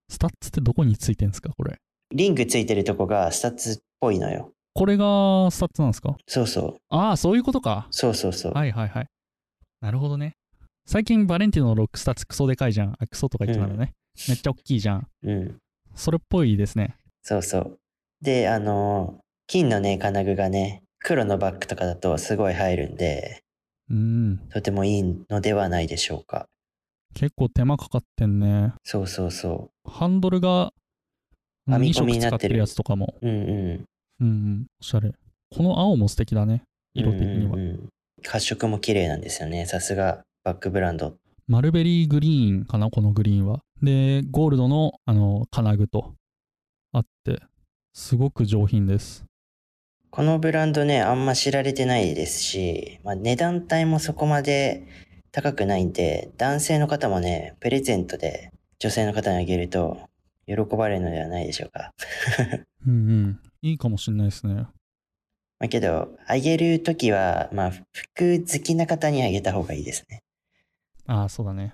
[0.07, 1.75] スタッズってどこについてんですかこれ？
[2.15, 4.53] リングついてるとこがスタッズっぽいのよ。
[4.73, 6.15] これがスタッズなんですか？
[6.27, 6.77] そうそう。
[6.87, 7.89] ああ、そういうことか。
[7.91, 8.53] そうそうそう。
[8.53, 9.07] はいはいはい。
[9.81, 10.37] なるほどね。
[10.85, 12.95] 最近バレンティノのロックスタッズクソでかいじゃん。
[12.97, 13.91] あ、クソとか言ってたのね。
[14.29, 15.07] めっちゃ大きいじゃん。
[15.23, 15.60] うん。
[15.95, 16.95] それっぽいですね。
[17.23, 17.79] そうそう。
[18.21, 23.41] で、あの、金のね、金具がね、黒のバッグとかだとすごい入るんで、
[23.89, 24.37] うん。
[24.49, 26.47] とてもいいのではないでしょうか。
[27.13, 28.73] 結構手間かかってんね。
[28.83, 30.71] そうそうそハンドルが
[31.69, 33.15] 編み2色込みになってる使ってるやつとかも。
[33.21, 33.27] う。
[33.27, 33.85] うんうん。
[34.21, 34.65] うんうん。
[34.79, 35.11] おしゃれ。
[35.49, 36.63] この青も素敵だね。
[36.93, 37.53] 色的には。
[37.53, 37.89] うんうんうん
[38.23, 39.65] 発色も綺麗なんですよね。
[39.65, 41.15] さすがバックブランド。
[41.47, 43.61] マルベリーグリーンかなこのグリーンは。
[43.81, 46.13] で、ゴールドのあの金具と
[46.91, 47.41] あって、
[47.93, 49.25] すごく上品です。
[50.11, 54.85] このブランドね、あんま知られてないですし、まあ、値段帯もそこまで
[55.31, 59.97] 高くないんで、男性の方もね、プレゼントで女性の方にあげると
[60.45, 61.93] 喜ばれるのではないでしょうか。
[62.85, 63.39] うんうん。
[63.61, 64.53] いいかもしんないですね。
[64.53, 70.21] まあ、けど、あげるときは、まあ、服好きな方にあげた方がいいですね。
[71.07, 71.73] ああ、そうだね。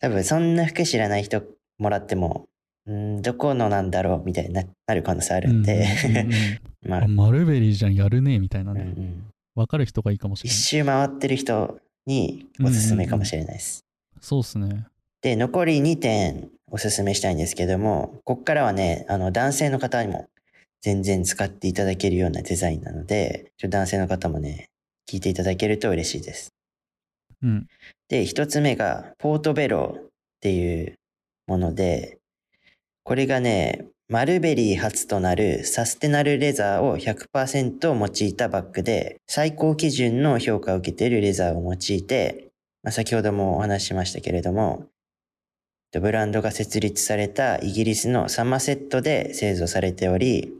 [0.00, 1.42] 多分、そんな服知らない人
[1.78, 2.46] もらっても、
[2.88, 5.86] んーどこのなんだろうみたいにななる可能性あるんで、
[6.82, 8.86] マルベリーじゃん、やるね、みたいなうんうね。
[8.90, 9.24] ん、
[9.54, 10.58] わかる人がいいかもしれ一ない。
[10.58, 13.84] 周回ってる人におすすめかもしれないです。
[14.20, 14.86] そうっすね。
[15.22, 20.28] で、残り2点おすすめしたいんですけども、こっからはね、あの、男性の方にも
[20.82, 24.66] 全然使っていただけるようなデザインなので、男性の方もね、
[25.10, 26.50] 聞いていただけると嬉しいです。
[28.08, 30.08] で、一つ目が、ポートベロっ
[30.40, 30.94] ていう
[31.46, 32.18] もので、
[33.04, 42.48] これがね、マルベリー初となるサステナルレザーを100%用いたバッグで、最高基準の評価を受けているレザーを用いて、
[42.84, 44.86] まあ、先ほどもお話ししましたけれども、
[46.00, 50.52] ブランドが設立されたイギリスのサマセットで製造されており、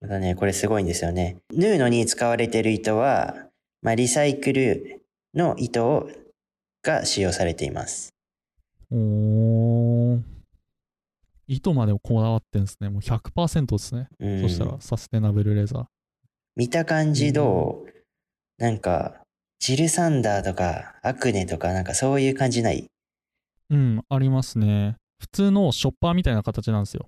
[0.00, 1.36] またね、これすごいんですよね。
[1.52, 3.34] 縫うのに使われている糸は、
[3.82, 5.00] まあ、リサイクル
[5.36, 6.10] の糸を
[6.82, 8.10] が使用されています。
[8.90, 10.22] おー。
[11.46, 12.88] 糸までこだわってんですね。
[12.88, 14.08] もう100%ですね。
[14.18, 15.84] うんそしたらサステナブルレザー。
[16.56, 19.20] 見た感じどう、なんか、
[19.58, 22.86] ジルサンダーとかアクネとかなんかそういう感じない？
[23.70, 24.96] うん、ありますね。
[25.18, 27.06] 普通のショッパーみたいな形なんですよ。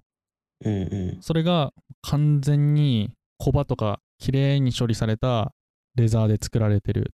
[0.64, 1.22] うんうん。
[1.22, 1.72] それが
[2.02, 5.52] 完全にコバとか綺麗に処理された
[5.94, 7.12] レザーで作られてる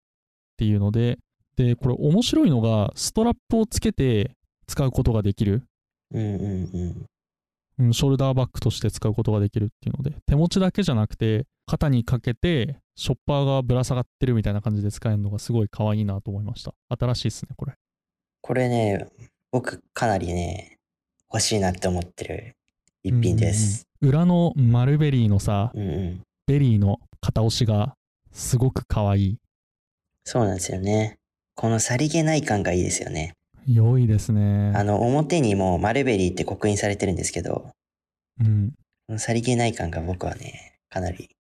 [0.59, 1.19] っていうので、
[1.55, 4.33] で、これ面白いのがストラップをつけて
[4.67, 5.63] 使うことができる。
[6.13, 7.07] うんうんうん。
[7.79, 16.75] うん、ショルダーバッグとして使うことができるっていうので、手持ちだけじゃなくて、肩にかけて、ショッパーがぶら下がってるみたいな感じで使えるのがすごい可愛いなと思いました。
[16.89, 17.75] 新しいですね、これ。
[18.41, 19.07] これね、
[19.53, 20.79] 僕かなりね、
[21.33, 22.57] 欲しいなって思ってる
[23.05, 23.87] 一品です。
[24.03, 24.19] うんうんうん。
[24.19, 26.23] 裏のマルベリーのさ、うんうん。
[26.49, 27.95] ベリーの型押しが
[28.33, 29.39] すごく可愛い。
[30.31, 31.17] そうなんですよね。
[31.55, 33.33] このさりげない感がいいですよね。
[33.67, 34.73] 良いですね。
[34.75, 37.71] あの、表にもマルベリーって刻印されてるんですけど、
[38.39, 38.75] うん。
[39.07, 41.31] このさりげない感が僕はね、かなり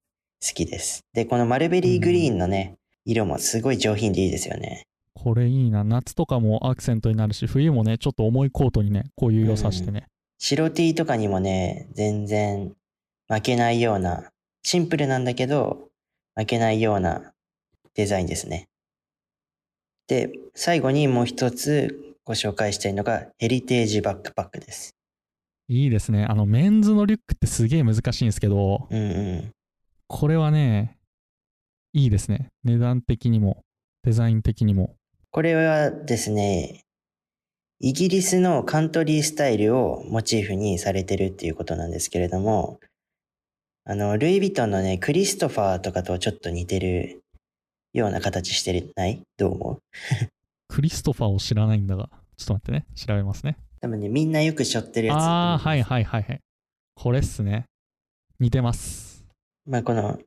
[0.43, 1.05] 好きです。
[1.13, 4.85] で、このマルベリーグリーンのね、色もすごい上品でいいですよね。
[5.13, 5.85] これいいな。
[5.85, 10.07] 夏とかもアクセントになるし、冬もね、ちょっと重いコートにね、こういう色さしてね。
[10.39, 12.73] 白 T とかにもね、全然
[13.29, 14.31] 負けないような、
[14.63, 15.91] シンプルなんだけど、
[16.35, 17.35] 負けないような
[17.93, 18.67] デザインですね。
[20.09, 24.97] で、最後にもう一つご紹介したいのが、ヘリテージバックパックです。
[25.69, 26.25] いいですね。
[26.25, 29.03] あの、メンズのリュックってすげえ難しいんですけど、うんう
[29.37, 29.53] ん。
[30.07, 30.97] これはね、
[31.93, 32.49] いいですね。
[32.65, 33.63] 値段的にも、
[34.03, 34.97] デザイン的にも。
[35.31, 36.81] これはですね、
[37.81, 42.81] イギリスのカントリースタイルをモチーフにされてるっていうことなんですけれども、
[43.85, 47.23] あの、ルイ・ヴィトンのね、クリストファーとかとちょっと似てる
[47.93, 49.23] ような形してない？
[49.37, 49.79] どう思う？
[50.69, 53.57] クリストファーを知らないんだが、ちょっと待ってね、調べますね。
[53.81, 55.17] 多分ね、みんなよく背負ってるやつ。
[55.19, 56.41] ああ、はいはいはいはい。
[56.95, 57.65] これっすね。
[58.41, 59.25] 似てます。
[59.67, 60.19] まあ、この、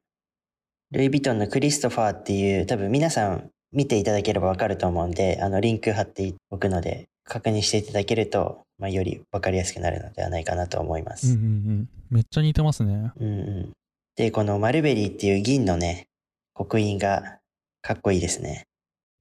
[0.91, 11.27] ルイ・ヴィトンのクリストファーっていう、多分皆さん見ていただければわかると思うんで、あの、リンク貼っておくので、確認していただけると、まあ、よりわかりやすくなるのではないかなと思いまうんうす。
[11.27, 11.89] んうん。
[12.09, 13.11] めっちゃ似てますね。
[13.19, 13.71] うんうん。
[14.15, 16.07] で、このマルベリーっていう銀のね、
[16.53, 17.39] 刻印が
[17.81, 18.67] かっこいいですね。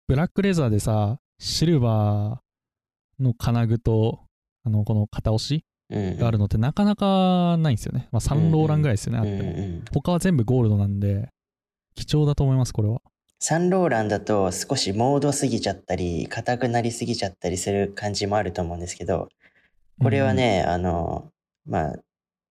[0.07, 4.21] ブラックレザーでさ、シルバーの金具と、
[4.65, 6.19] あの、この片押しうん、うん。
[6.19, 8.09] があるのってなかなかないんですよね。
[8.13, 9.51] まあ、サンローランぐらいですよね、あうんっても。
[9.51, 9.85] うん。
[9.93, 11.29] 他は全部ゴールドなんで、
[11.95, 13.01] 貴重だと思います、これは。
[13.41, 19.29] サンローランだと少しモードすぎちゃったり、硬くなりすぎちゃったりする感じもあると思うんですけど、
[20.01, 21.31] これはね、あの、
[21.67, 21.97] まあ、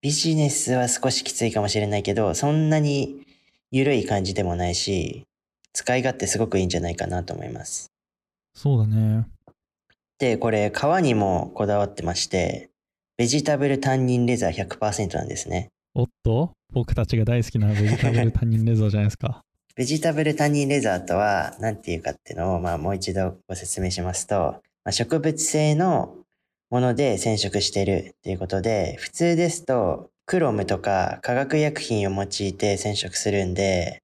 [0.02, 3.26] ビジネスは少しきついかもしれないけど、そんなに
[3.72, 5.26] 緩い感じでもないし、
[5.80, 7.90] 使い勝手すごくいいんじゃないかなと思います。
[8.54, 9.26] そうだね。
[10.18, 12.70] で、これ、皮にもこだわってまして、
[13.16, 15.70] ベジタブルタンニンレザー100%なんですね。
[15.96, 16.52] おっと？
[16.74, 19.42] 僕たちが大好きなベジタブル他人レザーじゃないですか。
[19.78, 26.14] ベジタブルタンニンレザーとは何ていうかっていうのを、まあ、もう一度ご説明しますと、まあ、植物性の
[26.70, 34.02] もので染色しているっていうことで、普通ですとクロムとか化学薬品を用いて染色するんで、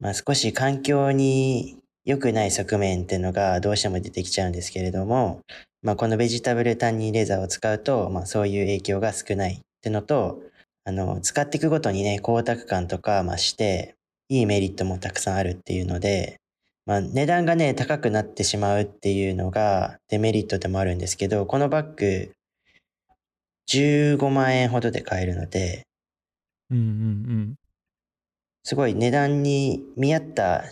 [0.00, 5.40] まあ、少し環境に良くない側面っていうのがどうしても出てきちゃうんですけれども、
[5.82, 10.40] まあ、このベジタブルタンニンレザーを使うと、まあ、そういう影響が少ないっていうのと、
[10.84, 13.96] あの、使っていくごとにね、光沢感とか増して、
[14.28, 16.40] いいメリットもたくさんあるっていうので、
[16.84, 22.32] まあ、値段がね、高くなってしまうっていうのがデメリットでもあるんですけど、このバッグ、
[23.68, 25.86] 15万円ほどで買えるので、
[26.70, 27.54] うんうんうん。
[28.68, 30.64] すごい値段に見合った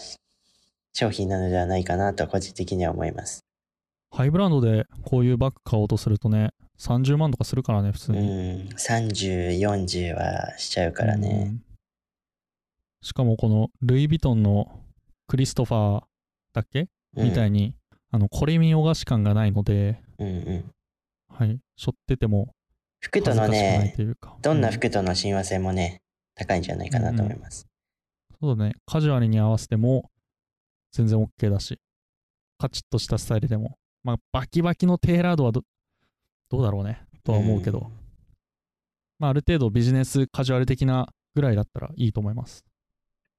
[0.94, 3.44] 商品なのではないかなと個人的には思います。
[4.10, 8.64] ハイブランドでこういうバッグ買おうとするとね、30万とかするからね、普通うに。
[8.64, 11.44] ん、30、40はしちゃうからうね。
[11.44, 11.62] ん
[13.00, 14.80] しかもこのルイ・ヴィトンの
[15.28, 16.02] クリストファー
[16.52, 16.88] だっけ？
[17.16, 17.76] みたいに、
[18.10, 20.64] あの、これ見よがし感がないので、うんうん。
[21.28, 21.60] はい。
[21.76, 22.48] 背負ってても
[22.98, 23.94] 服とのね。
[24.42, 26.00] どんなう服との親和性もね、
[26.34, 27.68] 高いんじゃないかなと思います。
[28.44, 28.74] そうだね。
[28.84, 30.10] カジュアルに合わせても
[30.92, 31.80] 全然 OK だし、
[32.58, 35.62] カチッとしたスタイルでも、まあ、バキバキのテーラードはど
[36.50, 37.00] どうだろうね。
[37.24, 37.90] とは思うけど、
[39.18, 42.66] まあ、ある程度ビジネスカジュアル的なぐらいだったらいいと思います。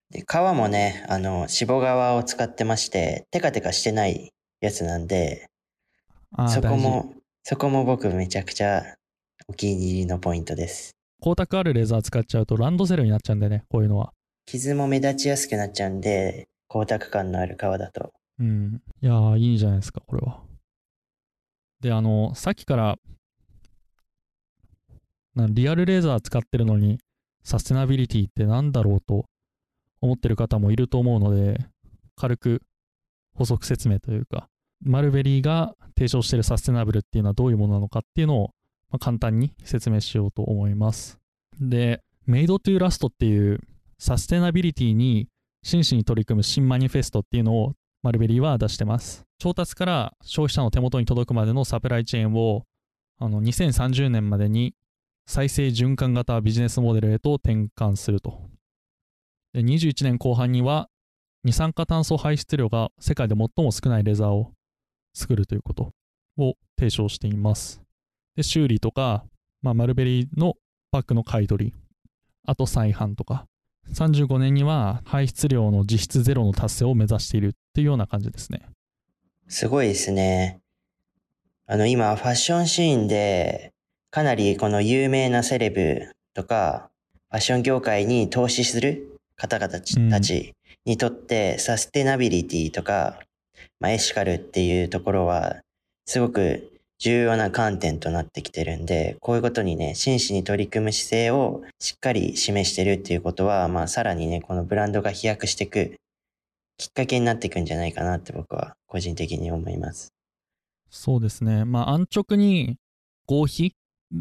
[0.09, 5.45] で皮もね、あの、脂肪側を使ってまして、テカテカしてないやつなんで、
[6.49, 6.77] そこ。
[6.77, 8.95] も、そこも僕めちゃくちゃ
[9.47, 10.95] お気に入りのポイントです。
[11.19, 14.13] 光沢あるレーザー使っちゃうとランドセルになっちゃうんだよね、こういうのは。
[14.45, 18.13] 傷も目立ちやすくなっちゃうんで、光沢感のある皮だと。
[18.39, 18.81] うん。
[19.01, 20.41] いやー、いいんじゃないですか、これは。
[21.81, 22.97] で、あの、さっきから、
[25.35, 26.99] なリアルレーザー使ってるのに、
[27.43, 29.25] サステナビリティってなんだろうと
[30.01, 31.59] 思ってる方もいると思うので、
[32.15, 32.61] 軽く
[33.33, 34.47] 補足説明というか、
[34.81, 38.51] マルベリーが提唱しているサステナブルっていうのはどういうものなのかっていうのを、
[38.89, 41.19] まあ、簡単に説明しようと思います。
[41.59, 43.59] で、メイドトゥーラストっていう
[44.05, 45.29] サステナビリティに
[45.63, 49.25] 真摯に取り組む新マニフェストっていうのをマルベリーは出してます。
[49.39, 52.67] 調達から消費者の手元に届くまでのサプライチェーンを
[53.17, 54.75] あの2030年までに
[55.25, 58.41] 再生循環型ビジネスモデルへと転換すると。
[59.53, 60.87] で21年後半には
[61.43, 64.51] 二酸化炭素排出量が世界で最も少ないレザーを
[65.15, 65.93] 作るということ
[66.37, 67.81] を提唱しています。
[68.35, 69.25] で修理とか、
[69.63, 70.53] まあ、マルベリーの
[70.91, 71.73] パックの買い取り、
[72.45, 73.47] あと再販とか、
[73.93, 78.61] 35年には排出量の実質ゼロの達成を目指しているっていうような感じですね。
[79.47, 80.59] すごいですね。
[81.67, 83.71] あの、今、ファッションシーンで、
[84.11, 86.89] かなりこの有名なセレブとか、
[87.31, 90.53] ファッション業界に投資する方々たちうんたち
[90.85, 93.19] にとって、サステナビリティとか、
[93.79, 95.57] まあ、エシカルっていうところは、
[96.05, 105.95] すごく重要な観点となってきてるんで、こういうことにね、真摯に取り組む姿勢をしっかり示してるっていうことは、まあ、さらにね、このブランドが飛躍していく
[106.77, 110.13] きっかけになっていくんじゃないかなって僕は個人的に思います。
[110.89, 111.65] そうですね。
[111.65, 112.77] まあ安直に
[113.27, 113.73] 合皮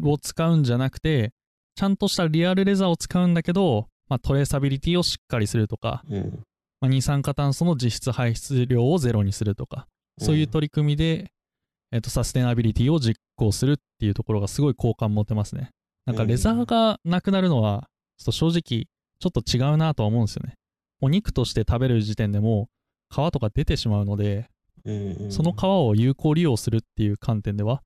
[0.03, 1.31] を使うんじゃなくて、
[1.75, 6.43] ちゃんとしたリアルレザーを使うんだけど、まあ、トレーサビリティをしっかりするとか、うん。
[6.79, 9.87] まあ、二酸化炭素の実質排出量をゼロにするとか、
[10.19, 11.31] そういう取り組みで、
[11.95, 15.69] えっと、サステナビリティを実行するっていうところがすごい好感持てますね。
[16.05, 17.87] なんかレザーがなくなるのは、
[18.17, 20.55] ちょっと正直、ちょっと違うなとは思うんですよね。
[20.99, 22.67] お肉として食べる時点でも
[23.09, 24.49] 皮とか出てしまうので、
[25.29, 27.81] その皮を有効利用するっていう観点では、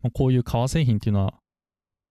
[0.00, 1.34] まあこういう革製品っていうのは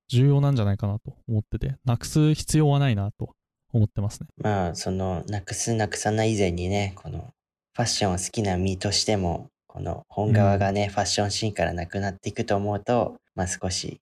[0.10, 3.32] 重要なんじゃないかなと思ってて、なくす必要はないなと
[3.72, 4.28] 思ってますね。
[4.38, 7.34] まあ、その、なくすなくさない以前にね、この、
[7.74, 14.00] ファッションを好きな身としても、この本側がね、ファッションシーンからなくなっていくと思うと、まあ少し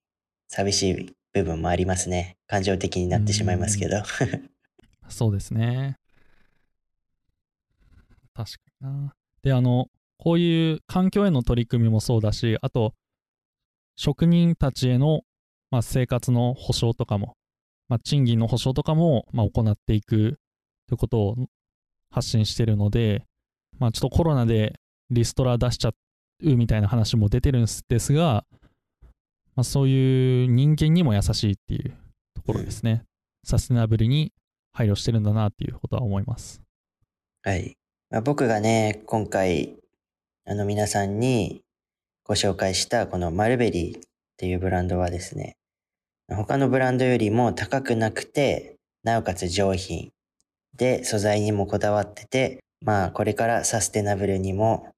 [0.48, 2.36] 寂しい部分もありますね。
[2.46, 4.02] 感情的になってしまいますけど。
[5.08, 5.96] そうですね。
[8.34, 9.14] 確かにな。
[9.42, 9.86] で、あの、
[10.18, 12.92] こういう環境への取り組みもそうだし、あと、
[13.96, 15.22] 職人たちへの、
[15.70, 17.32] まあ、生活の保障とかも、
[17.88, 20.38] まあ、賃金の保障とかも、まあ、行っていく
[20.86, 21.36] ということを
[22.10, 23.24] 発信してるので、
[23.78, 24.78] まあ、ちょっとコロナで
[25.12, 25.90] リストラ出しちゃ
[26.42, 28.44] うみたいな話も出てるんですが、
[29.54, 31.94] まあ、そういう人間にも優しいっていう
[32.34, 33.04] ところですね。
[33.44, 34.32] サステナブルに
[34.72, 36.62] 配慮してるんだなっていうことは思います。
[37.42, 37.76] はい。
[38.10, 39.76] まあ、僕がね、今回、
[40.44, 41.62] あの皆さんに
[42.24, 44.00] ご紹介したこのマルベリーっ
[44.36, 45.56] ていうブランドはですね、
[46.28, 50.12] 他のブランドよりも高くなくて、なおかつ上品
[50.76, 54.88] で素材にもこだわってて、まあこれからサステナブルにも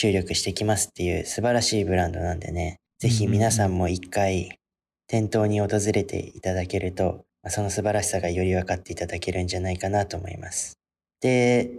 [0.00, 4.58] 注力してきますっていう素晴らしいブランドなんでね、ぜひ皆さんも一回
[5.06, 10.78] 店頭に訪れていただけると、まあその素晴らしさがより分かっていただけるんじゃないかなと思います。
[11.20, 11.70] で、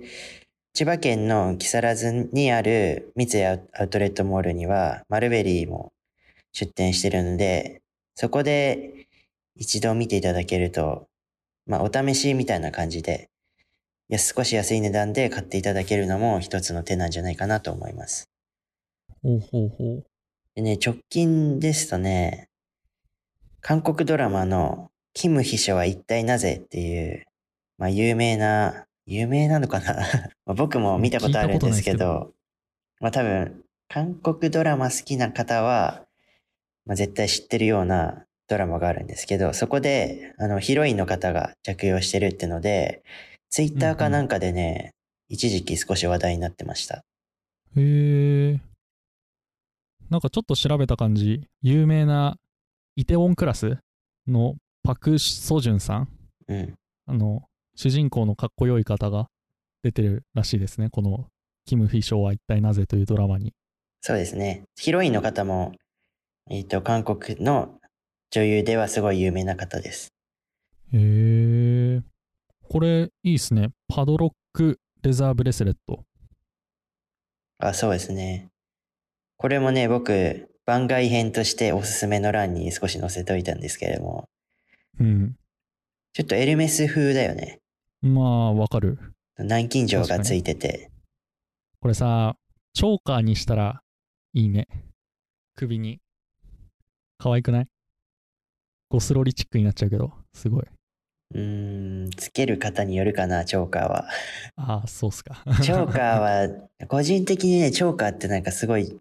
[0.76, 5.92] 千葉県の木更津にある三井アウトレットモールにはマルベリーも
[6.54, 7.82] 出店してるので、
[8.14, 9.08] そこで
[9.56, 11.08] 一度見ていただけると、
[11.66, 13.31] まあお試しみたいな感じで、
[14.18, 18.30] 少し安い値段で買っていただけるのも一つの手なんじゃないかなと思います。
[19.24, 20.06] ほうほうほう。
[20.56, 22.50] でね、直近ですとね、
[23.62, 27.24] 韓国ドラマのキム秘書は一体なぜっていう、
[27.78, 29.96] まあ有名な、有名なのかな？
[30.46, 32.34] まあ僕も見たことあるんですけど、
[33.00, 36.06] まあ多分、韓国ドラマ好きな方は、
[36.86, 43.04] まあ絶対知ってるようなドラマがあるんですけど、そこで、あの、ヒロインの方が着用してるってので、
[43.52, 44.92] ツイッターかなんかでね、
[45.28, 47.04] 一時期少し話題になってました。
[47.76, 48.60] へえ。
[50.10, 52.38] なんかちょっと調べた感じ、有名な
[52.96, 53.78] イテウォンクラス
[54.26, 56.08] のパク・ソジュンさん、
[56.48, 56.74] うん。
[57.08, 57.44] あの、
[57.76, 59.28] 主人公のかっこよい方が
[59.84, 60.90] 出てるらしいですね。
[60.90, 61.28] この、
[61.66, 63.54] キム・フィショーは一体なぜというドラマに。
[64.00, 64.64] そうですね。
[64.80, 65.74] ヒロインの方も、
[66.50, 67.78] えっ、と、韓国の
[68.32, 70.14] 女優ではすごい有名な方です。
[70.94, 70.98] へ
[71.98, 72.11] え。
[72.72, 73.68] これ、いいっすね。
[73.90, 76.06] パドロック・レザーブレスレット。
[77.58, 78.48] あ、そうですね。
[79.36, 84.30] これもね、僕、番外編としておすすめの欄に少し載せておいたんですけれども、
[85.02, 85.36] うん。
[86.14, 87.60] ちょっとエルメス風だよね。
[88.02, 88.98] まあ、わかる。
[89.38, 90.92] 南京錠がついてて。
[91.82, 92.38] これさ、
[92.72, 93.82] チョーカーにしたら
[94.32, 94.70] いいね。
[95.58, 96.00] 首に。
[97.18, 97.68] 可愛くない？
[98.88, 100.64] ゴスロリチックになっちゃうけど、すごい。
[101.34, 104.08] うーん、つける方によるかな、チョーカーは。
[104.56, 105.44] ああ、そうっすか。
[105.62, 106.50] チョーカーは、
[106.88, 109.00] 個人的にね、チョーカーってなんかすごい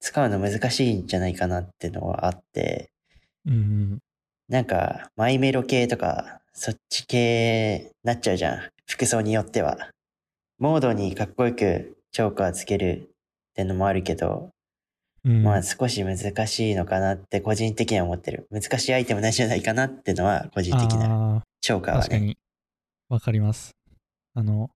[0.00, 2.90] 使うの難しいんじゃないかなってのはあって、
[3.46, 3.98] うんうん。
[4.48, 8.70] なんか、マイメロ系とか、そっち系なっちゃうじゃん。
[8.86, 9.90] 服装によっては。
[10.58, 13.08] モードにかっこよくチョーカーつける
[13.50, 14.50] ってのもあるけど、
[15.24, 18.46] うん、まあ少し難しいのかなって個人的には思ってる。
[18.50, 21.38] 難しいアイテムなんじゃないかなってのは個人的な。
[21.38, 22.06] あチョーカーはね。
[22.06, 22.38] ー確かに。
[23.08, 23.72] わかります。
[24.34, 24.70] あの、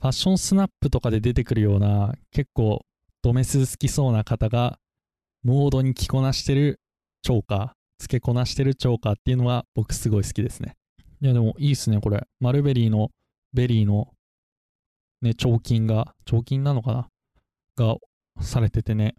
[0.00, 2.84] ファッションスナップとかで出てくるような、結構、
[3.22, 4.78] ドメス好きそうな方が、
[5.42, 6.80] モードに着こなしてる
[7.22, 10.74] チョーカー、付けこなしてるチョーカーっていうのは僕すごい好きですね。
[11.20, 12.26] いやでもいいっすね、これ。
[12.40, 13.10] マルベリーの、
[13.52, 14.08] ベリーの、
[15.22, 17.08] ね、彫金が、彫金なのかな？
[17.76, 17.96] が
[18.40, 19.14] されててね。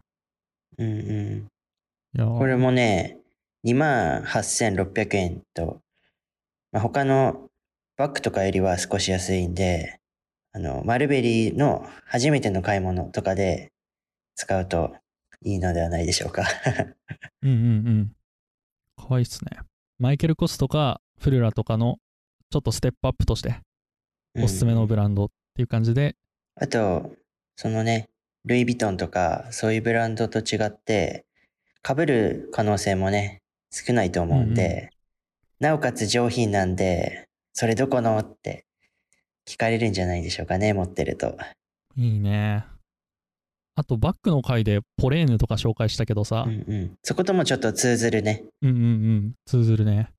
[0.78, 1.47] うんうん。
[2.15, 3.17] いやーこれもね、
[3.65, 5.82] 28,600円と、
[6.71, 7.49] まあ、他の
[7.97, 9.99] バッグとかよりは少し安いんで、
[10.51, 13.71] あの、マルベリーの初めての買い物とかで
[14.36, 14.95] 使うと
[15.43, 16.43] いいのではないでしょうか。
[17.41, 17.59] うんうんう
[17.91, 18.15] ん。
[18.97, 19.51] かわいいっすね。
[19.99, 21.97] マイケル・コスとかフルラとかの
[22.49, 23.59] ちょっとステップアップとして
[24.38, 26.15] おすすめのブランドっていう感じで、
[26.55, 27.11] あと、
[27.55, 28.09] そのね、
[28.46, 31.26] ルイ・ヴィトンとか、そういうブランドと違って、
[31.86, 33.41] 被る可能性もね、
[33.72, 34.89] 少ないと思うんで、
[35.60, 38.66] なおかつ上品なんで、それどこのって
[39.48, 41.38] 聞かれるんじゃないでしょうかね、持ってると。
[41.98, 42.66] いいね。
[43.76, 46.98] あとバッグの回でポレーヌとか紹介したけどさうん、うん。
[47.04, 48.43] そこともちょっと通ずるね。
[48.62, 50.10] うんうんうん、通ずるね。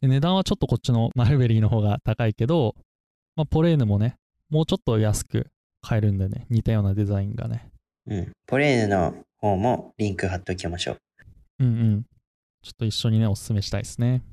[0.00, 2.74] で値段はちょっとこっちのマルベリーの方が高いけど、
[3.34, 4.16] まあ、ポレーヌもね、
[4.48, 5.48] もうちょっと安く
[5.86, 7.70] 買えるんでね、似たようなデザインがね。
[8.08, 8.32] うん。
[8.48, 10.98] ポレーヌの方もリンク貼っておきましょう。
[11.60, 12.02] うんうん。
[12.60, 14.24] ちょっと一緒にね、おすすめしたいですね。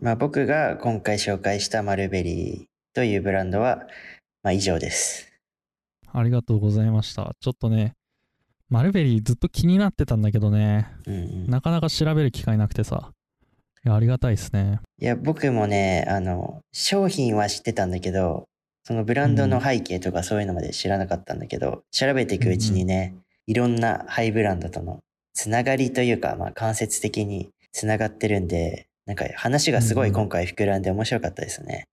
[0.00, 3.86] まあ僕が今回紹介したマルベリーというブランドは、
[4.42, 5.32] まあ以上です。
[6.12, 7.36] ありがとうございました。
[7.38, 7.92] ちょっとね、
[8.68, 11.46] マルベリーずっと気になってたんだけどね、うんうん。
[11.46, 13.12] なかなか調べる機会なくてさ。
[13.84, 14.80] いや、ありがたいですね。
[15.00, 18.49] いや、僕もね、あの、商品は知ってたんだけど、
[18.90, 23.14] そのブランドの背景とかそういうのまで知らなかったんだけど、調べていくうちにね、
[23.46, 24.98] いろんなハイブランドとの
[25.32, 31.84] つながりというか、まあ間接的につながってるんで、なんか話がすごい今回膨らんで面白かったですね。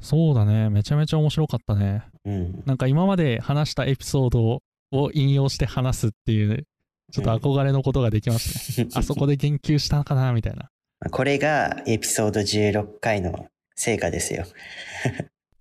[0.00, 2.04] そうだね、めちゃめちゃ面白かったね。
[2.24, 2.62] うん。
[2.64, 6.64] なんか今まで話したエピソードを引用して話すっていう、
[7.12, 8.88] ちょっと憧れのことができますね。
[8.94, 10.70] あそこで言及したのかなみたいな。
[11.12, 14.46] これがエピソード16回の成果ですよ。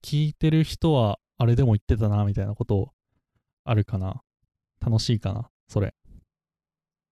[0.07, 2.93] 聞いてる人はあれでも言ってたなみたいなこと
[3.65, 4.21] あるかな？
[4.79, 5.95] 楽しいかな、それ。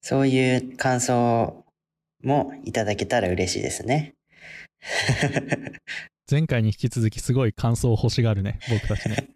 [0.02, 1.66] そういう感想
[2.24, 4.16] もいただけたら嬉しいですね。
[6.32, 9.28] 前回に引き続きすごい感想を欲しがるね、僕たちね。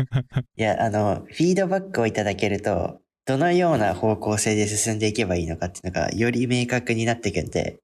[0.56, 7.78] いや、あの、フィードバックをいただけると、どのような方向性で進んでいけばいいのかっていうのが、より明確になっていくんで、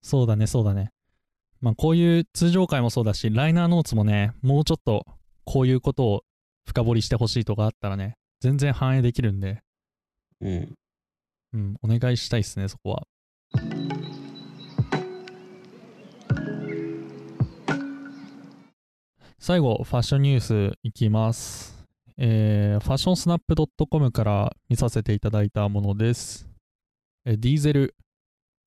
[0.00, 0.92] そうだね、そうだね。
[1.60, 5.04] まあこういう通常回もそうだし、ライナーノーツもね、もうちょっと
[5.44, 6.22] こういうことを
[6.66, 9.60] 深掘りしてほしいとかあったらね、全然反映できるんで、
[10.40, 10.74] うん。
[11.52, 13.06] うん、お願いしたいですね、そこは。
[19.38, 21.86] 最後、ファッションニュースいきます。
[22.18, 23.54] えー、ファッションスナップ
[23.88, 26.48] .com から見させていただいたものです。
[27.24, 27.94] えーディーゼル、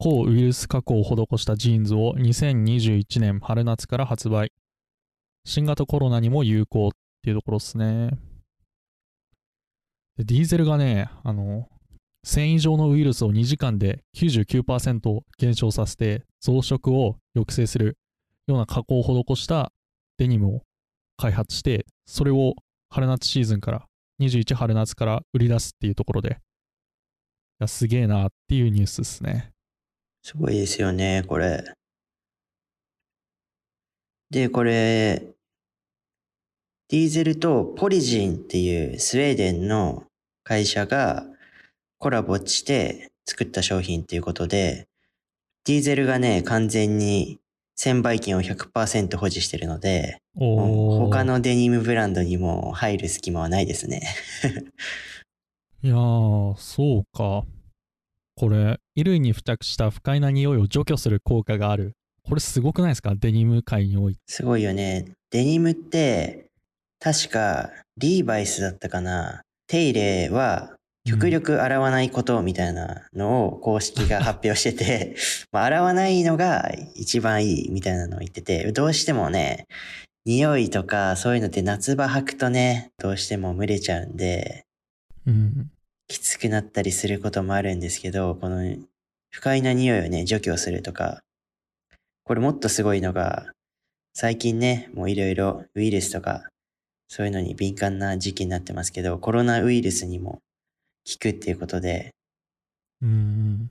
[0.01, 4.53] 抗ウイルス加工を施したジーンズを2021年春夏から発売。
[5.43, 6.91] 新型コロナにも有効っ
[7.21, 8.11] ていうところですね。
[10.17, 11.67] ディーゼルがね、あの、
[12.23, 17.97] 繊維状のウイルスを2時間で99%減少させて増殖を抑制する
[18.47, 19.73] ような加工を施した
[20.17, 20.61] デニムを
[21.17, 22.55] 開発してそれを
[22.89, 23.85] 春夏シーズンから
[24.21, 26.39] 21春夏から売り出すっていうところで
[27.59, 29.51] やすげえなっていうニュースですね。
[30.29, 31.63] すごいですよね、これ。
[34.29, 35.33] で、これ、
[36.89, 40.03] ディーゼルとポリジンっていうスウェーデンの
[40.43, 41.25] 会社が
[41.97, 44.87] コラボして作った商品っていうことで、
[45.65, 47.39] ディーゼルがね、完全に
[47.79, 54.03] 1000倍金を100%保持してるので、他のデニムブランドにも入る隙間はないですね。
[55.81, 57.47] いやー、そうか。
[58.39, 61.91] これ、衣類に付着した不快な匂いを除去する効果がある。
[62.23, 63.13] これすごくないですか？
[63.13, 64.21] デニム界において。
[64.27, 65.11] すごいよね。
[65.29, 66.45] デニムって、
[67.01, 69.41] 確かリーバイスだったかな？
[69.67, 70.73] 手入れは
[71.05, 75.15] 極力洗わないことみたいなのを公式が発表してて、
[75.51, 79.65] まあ洗わないのが一番いいみたいなのを言ってて、どうしてもね、
[80.25, 84.63] 匂いとかそういうのって夏場履くとね、どうしても蒸れちゃうんで、
[85.27, 85.71] うん。
[86.09, 88.75] きつくなったりすることもあるんですけど、この
[89.29, 91.21] 不快な匂いをね、除去するとか、
[92.23, 93.45] これもっとすごいのが、
[94.13, 96.49] 最近ね、もういろいろウイルスとか、
[97.07, 100.41] そういうのに敏感な時期になってますけど、コロナウイルスにも
[101.07, 102.09] 効くっていうことで、
[103.01, 103.69] うんうん。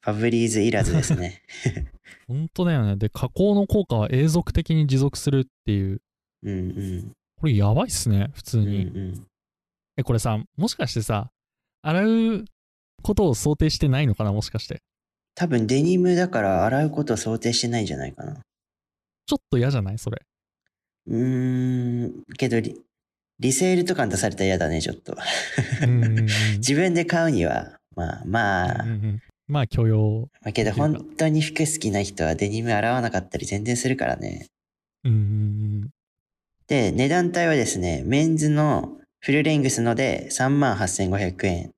[0.00, 1.42] ファブリーズいらずですね。
[2.26, 2.96] 本当だよね。
[2.96, 6.00] で、加工の効果は永続的に持続するっていう。
[6.42, 7.12] うんうん。
[7.36, 8.84] これやばいっすね、普通うんに。
[8.84, 9.26] うん。
[9.96, 11.30] え、これさ、もしかしてさ、
[11.86, 12.04] 洗
[12.38, 12.44] う
[13.02, 14.80] ことを想定してないのかなもしかして。
[15.34, 18.40] 多分デニムだから洗うことを想定してないんじゃないかな。
[19.26, 19.98] ちょっと嫌じゃない？
[19.98, 20.22] それ。
[21.06, 22.80] うーん、けどリ、
[23.40, 25.16] リセールとかに出されたら嫌だね、ちょっと。
[26.58, 30.30] 自分で買うには、まあまあ、うんうんまあ許容。
[30.40, 34.46] まあけど本当に服好きな人はデニム洗わなかったり全然するからね。
[35.04, 35.90] うんうん
[36.66, 41.70] で、値段帯はですね、メンズのフルレングスので38,500円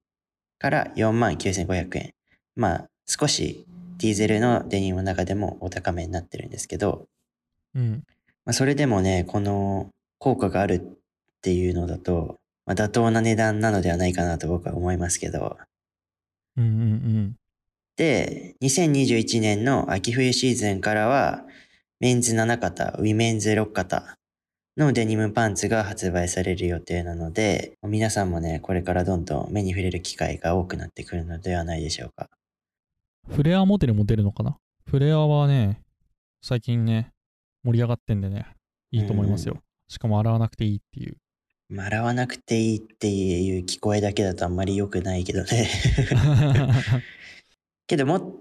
[0.59, 2.13] から49,500円。
[2.57, 3.65] まあ少し
[3.99, 7.07] ディーゼルのデニムの中でもお高めになってるんですけど、
[7.73, 7.83] うん。
[7.83, 8.05] うん。
[8.45, 10.81] まあ、それでもね、この効果があるっ
[11.41, 15.57] ていうのだと、まあ、妥当な値段なのではないかなと僕は思いますけど。
[16.57, 17.37] うんうんうん。
[17.97, 21.45] で、2021年の秋冬シーズンからは、
[22.01, 24.17] メンズ7型、ウィメンズ6型
[24.77, 32.29] のデニムパンツが発売される予定なので、皆さんもね、これからどんどん目に触れる機会が多くなってくるのではないでしょうか。
[33.29, 34.59] フレアモデルも出るのかな？
[34.87, 35.81] フレアはね、
[36.43, 37.11] 最近ね、
[37.65, 38.47] 盛り上がってんでね、
[38.91, 39.63] いいと思いますよ。
[39.89, 41.17] しかも洗わなくていいっていう。
[41.71, 45.69] まあ洗わなくていいっていう聞こえだけだとあんまり良くないけどね。
[47.89, 48.35] けども、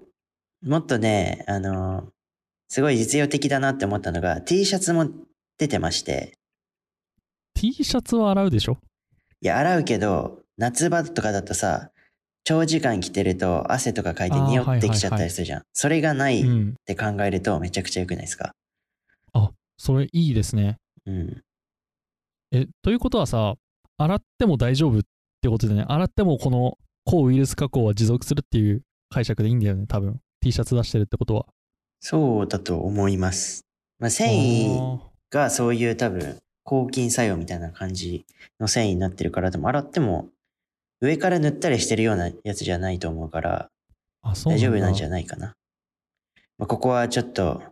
[0.62, 2.12] もっとね、あの、
[2.68, 5.08] すごい実用的だなって思ったのが T シャツも
[5.58, 6.36] 出てまして、
[7.54, 8.78] T シャツは洗うでしょ？
[9.40, 11.90] いや、洗うけど、夏場とかだとさ、
[12.44, 15.62] 長時間着てると汗とかかいて匂ってきちゃっはいはいはいたりするじゃん。
[15.72, 16.74] それがないっうん。
[16.84, 18.52] て考えるとめちゃくちゃ良くないですか？
[19.78, 20.78] それいいですね。
[21.04, 21.42] うん。
[22.50, 23.56] え、ということはさ、
[23.98, 25.02] 洗っても大丈夫っ
[25.42, 28.80] てことでね、洗ってもこの抗ウイルス加工は持続するっていう
[29.10, 30.18] 解釈でいいんだよね、多分。
[30.40, 31.44] T シャツ出してるってことは。
[32.00, 33.66] そうだと思います。
[33.98, 34.98] まあ、繊維
[35.30, 38.26] がそういう多分、抗菌作用みたいな感じ
[38.58, 40.30] の繊維になってるから、でも洗っても
[41.00, 43.70] 上から塗ったりしてるようなやつじゃないと思うから、
[44.44, 45.54] 大丈夫なんじゃゃないかな。
[46.58, 47.62] まあ、ここはちょっと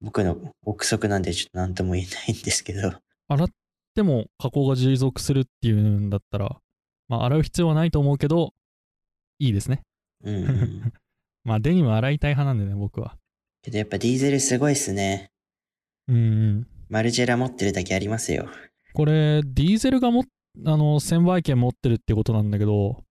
[0.00, 2.92] 僕の憶測なんでちょっと何とも言えないんですけど、
[3.28, 3.48] 洗っ
[3.94, 6.56] ても加工が持続するっていうんだったら、
[7.08, 8.54] まあ、洗う必要はないと思うけど、
[9.38, 9.82] いいですね。
[10.24, 10.92] うんうん。
[11.44, 13.16] まあ、デニム洗いたい派なんでね、僕は。
[13.62, 15.30] けどやっぱディーゼルすごいっすね。
[16.08, 16.66] うんうん。
[16.88, 18.48] マルジェラ持ってるだけありますよ。
[18.94, 20.24] これ、ディーゼルがも
[20.64, 23.04] あの1000倍券持ってるってことなんだけど、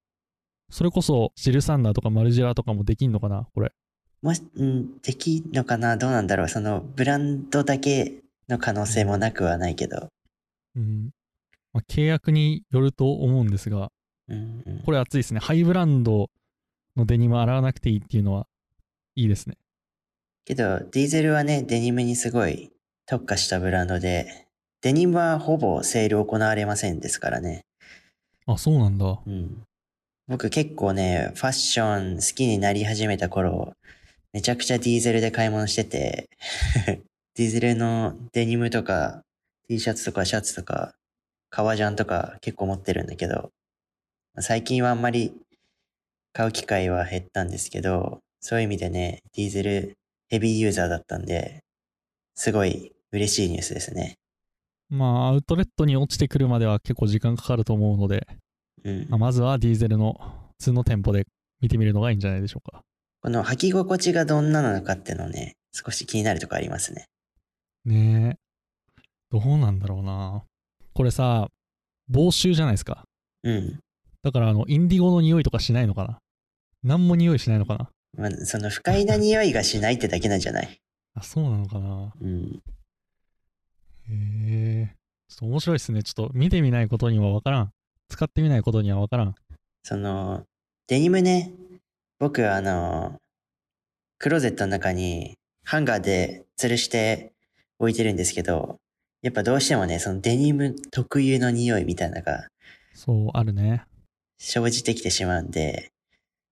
[0.70, 3.72] それこそジルサンダーとかマルジェラとかもできんのかなこれ。
[4.22, 5.98] もし、うん、できんのかな？
[5.98, 6.50] どうなんだろう？
[6.50, 10.08] そのブランドだけの可能性もなくはないけど。
[10.76, 11.12] うん。
[11.74, 13.92] まあ、契約によると思うんですが、
[14.30, 15.40] うんうん、これ熱いですね。
[15.40, 16.30] ハイブランド
[16.96, 18.48] のデニム洗わなくていいっていうのは
[19.16, 19.58] いいですね。
[20.46, 22.72] けど、ディーゼルはね、デニムにすごい
[23.08, 24.48] 特化したブランドで、
[24.82, 27.66] デニムはほぼセール行われませんですからね。
[28.48, 29.20] あ、そうなんだ。
[29.26, 29.64] うん。
[30.28, 33.74] 僕結構ね、ファッション好きになり始めた頃、
[34.34, 36.30] めちゃくちゃディーゼルで買い物してて、
[37.36, 39.22] ディーゼルのデニムとか、
[39.68, 40.96] T シャツとかシャツとか、
[41.52, 43.52] 革ジャンとか結構持ってるんだけど、
[44.40, 45.34] 最近はあんまり
[46.34, 49.98] 買う機会は減ったんですけど、そういう意味でね、ディーゼル
[50.30, 51.64] ヘビーユーザーだったんで、
[52.34, 54.16] すごい嬉しいニュースですね。
[54.90, 58.28] まあ、アウトレットに落ちてくるまでは結構時間かかると思うので、
[58.84, 59.18] うんまあ、。
[59.18, 60.14] まずはディーゼルの
[60.60, 61.26] 普通の店舗で
[61.62, 62.82] 見てみるのがいいんじゃないでしょうか。
[63.22, 67.06] この履き心地がどんななのかっていうのをね、少し気になるとこありますね。
[67.86, 68.38] ねえ。
[69.32, 70.44] どうなんだろうな。
[70.94, 71.50] これさ、
[72.08, 73.04] 防臭じゃないですか。
[73.44, 73.80] うん。
[74.22, 76.20] だから、あの、インディゴの匂いとかしないのかな。
[76.84, 77.90] 何も匂いしないのかな。
[78.18, 80.80] まあ、その不快な匂いがしないってだけなんじゃない？
[81.16, 82.14] あ、そうなのかな。
[82.22, 82.62] うん。
[84.10, 84.96] へえ。
[85.28, 86.04] ちょっと面白いですね。
[86.04, 87.72] ちょっと見てみないことにはわからん。
[88.10, 89.36] 使ってみないことにはわからん。
[89.84, 90.44] その、
[90.88, 91.52] デニムね、
[92.20, 93.20] 僕はあの、
[94.18, 97.34] クローゼットの中にハンガーで吊るして
[97.80, 98.78] 置いてるんですけど、
[99.22, 102.48] やっぱどうしてもね、そのデニム特有の匂いみたいなのが
[102.94, 103.84] そう、あるね。
[104.38, 105.92] 生じてきてしまうんで、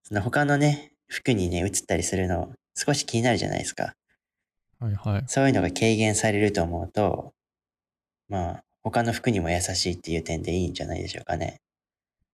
[0.04, 3.94] その他のね、服にね、移ったりするの少し気になるじゃないですか。
[4.80, 5.24] はいはい。
[5.28, 7.33] そういうのが軽減されると思うと、
[8.30, 11.62] まあ、他の服にも優しいっていう点でいいんじゃないでしょうかね。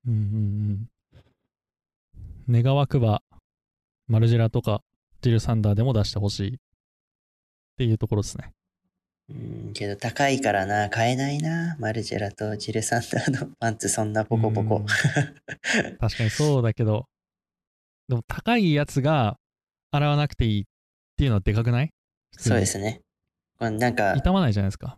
[0.08, 0.90] うんうん
[2.48, 2.64] うん。
[2.64, 3.22] 願わくば、
[4.08, 4.82] マルジェラとか
[5.22, 6.58] ジルサンダーでも出してほしいっ
[7.78, 8.52] ていうところですね。
[9.30, 11.76] うん、けど高いからな、買えないな。
[11.80, 14.86] マルジェラとジルサンダーのパンツそんなポコポコうん。
[14.88, 17.06] 確かにそうだけど、
[18.08, 19.38] でも高いやつが
[19.92, 20.66] 洗わなくていいっ
[21.16, 21.92] ていうのはでかくない？
[22.32, 22.66] そうで。
[22.66, 23.02] すね。
[23.60, 24.98] なんか、傷まないじゃないですか。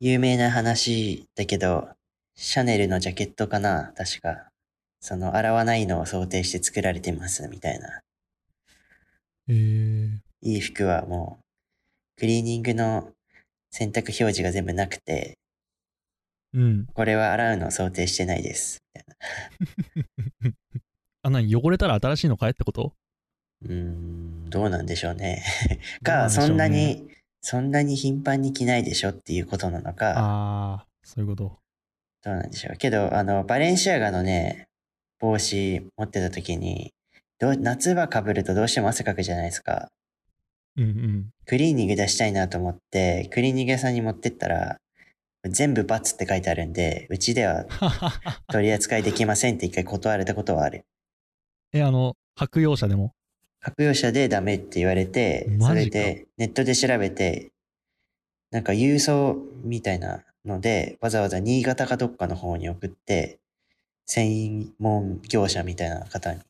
[0.00, 1.88] 有名な話だけど、
[2.34, 3.92] シャネルのジャケットかな？
[3.96, 4.48] 確か。
[5.00, 8.00] その、洗わないのを想定して作られてます、みたいな。
[9.48, 10.20] へえ。
[10.42, 13.12] いい服はもう、クリーニングの
[13.70, 15.38] 洗濯表示が全部なくて、
[16.52, 16.86] うん。
[16.86, 18.78] これは洗うのを想定してないです。
[18.94, 19.12] みた
[20.48, 20.56] いな
[21.22, 22.92] あ、なに汚れたら新しいの買えってこと？
[23.62, 25.44] うーん、どうなんでしょうね。
[26.02, 27.08] か、そんなに、
[27.46, 31.58] そんなに頻繁に着ないでしょっていうことなのか、ああ、そういうこと。
[32.24, 32.76] どうなんでしょう。
[32.78, 34.66] けど、あの、バレンシアガのね、
[35.20, 36.94] 帽子持ってた時に、
[37.38, 39.88] どう夏場被るとどうしても汗かくじゃないですか。
[40.78, 41.30] うんうん。
[41.44, 44.78] クリーニング出したいなと思って、クリーニング屋さんに持ってったら、
[45.46, 47.66] 全部×って書いてあるんで、うちでは
[48.50, 50.86] 取り扱いできませんって一回断られたことはある。
[51.74, 53.12] え、あの、白用車でも？
[53.64, 57.50] 白用車でダメって言われて、それでネットで調べて、
[58.50, 63.40] なんか郵送みたいなので、わざわざ新潟かどっかの方に送って、
[64.04, 66.40] 専門業者みたいな方に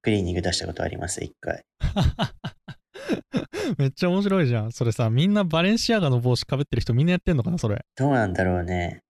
[0.00, 1.62] クリーニング出したことあります、一回。
[3.76, 4.72] めっちゃ面白いじゃん。
[4.72, 7.84] それさ、みんなバレンシアガの帽子かぶってる人みんなやってんのかなそれ。
[7.96, 9.02] どうなんだろうね。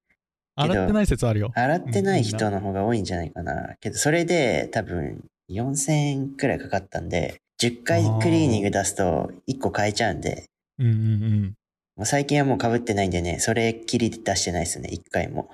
[0.57, 1.53] 洗ってない説あるよ。
[1.55, 3.77] 洗ってないうん人の方が多いんじゃないかな。
[3.81, 10.47] けど、それで多分4000円くらいかかったんで、10回クリーニング出すと1個買えちゃうんで、
[10.81, 11.55] うんうんうん。
[11.95, 15.49] もう最近はもう被ってないんでね、それっきり出してないですね、1回も。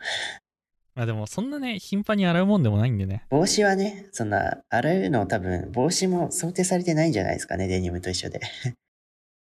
[0.95, 3.27] まあでも、そんなね、頻繁に洗うもんでもないんでね。
[3.29, 8.41] 帽子はね、そんな、洗うの多分、帽子も想定されてないんじゃないですかね、デニムと一緒で。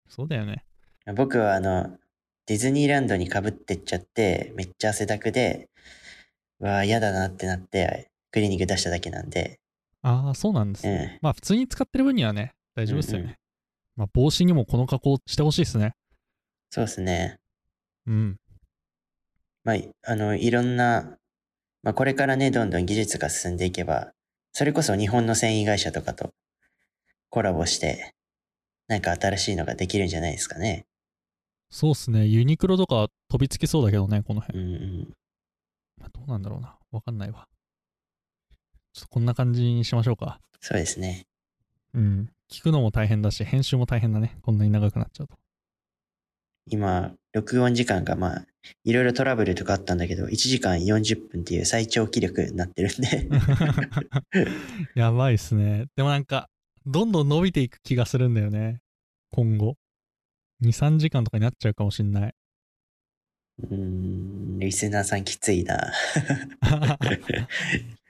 [0.09, 0.65] そうだよね。
[1.17, 1.99] 僕はあの、
[2.47, 5.69] ディズニーランドに被ってっちゃって、めっちゃ汗だくで、
[6.61, 9.59] うわあ、嫌だなってなって、クリーニング出しただけなんで、
[10.05, 11.15] ああ、そうなんですね。
[11.15, 11.19] うん。
[11.23, 13.23] まあ、普通に使ってる分にはね、大丈夫ですよね。
[13.25, 13.37] うんうん
[13.97, 15.95] まあ、帽子にもこの加工してほしいですね。
[16.71, 17.39] そうですね。
[18.07, 18.37] うん。
[19.63, 21.17] まあ、あの、いろんな、
[21.83, 24.13] まあ、これからね、どんどん技術が進んでいけば、
[24.53, 26.33] それこそ日本の繊維会社とかと
[27.31, 28.15] コラボして、
[28.89, 30.87] なんか新しいのができるんじゃないですかね。
[31.71, 32.27] そうっすね。
[32.27, 34.59] ユニクロとか飛びつきそうだけどね、この辺。
[34.61, 35.15] うんうん。
[35.99, 36.77] まあどうなんだろうな。
[36.91, 37.49] わかんないわ。
[38.95, 40.39] ちょっとこんな感じにしましょうか。
[40.61, 41.27] そうですね。
[41.95, 42.31] うん。
[42.49, 44.39] 聞くのも大変だし、編集も大変だね。
[44.41, 45.35] こんなに長くなっちゃうと。
[46.67, 48.47] 今、録音時間がまあ、
[48.85, 53.29] いろいろトラブルとかあったんだけど、1時間40分っていう最長記録になってるんで、
[54.95, 55.87] やばいっすね。
[55.97, 56.49] でもなんか、
[56.87, 58.79] どんどん伸びていく気がするんだよね。
[59.33, 59.75] 今後。
[60.63, 62.35] 2、3時間とかになっちゃうかもしんない。
[63.59, 65.93] うーん、リスナーさんきついな。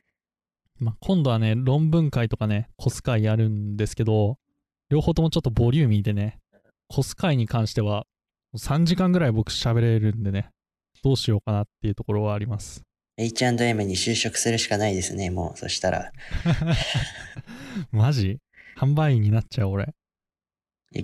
[0.85, 4.37] まあ今度はね、論文会とかね、コス会やるんですけど、
[4.91, 6.39] 両方ともちょっとボリューミーでね、
[6.89, 8.05] コス会に関しては
[8.59, 10.51] 3時間ぐらい僕喋れるんでね、
[11.03, 12.83] どうしようかなっていうところはあります。
[13.17, 15.59] H&M に就職するしかないですね、もう。
[15.59, 16.13] そしたら。
[17.91, 18.41] マジ？
[18.77, 19.95] 販売員になっちゃう俺。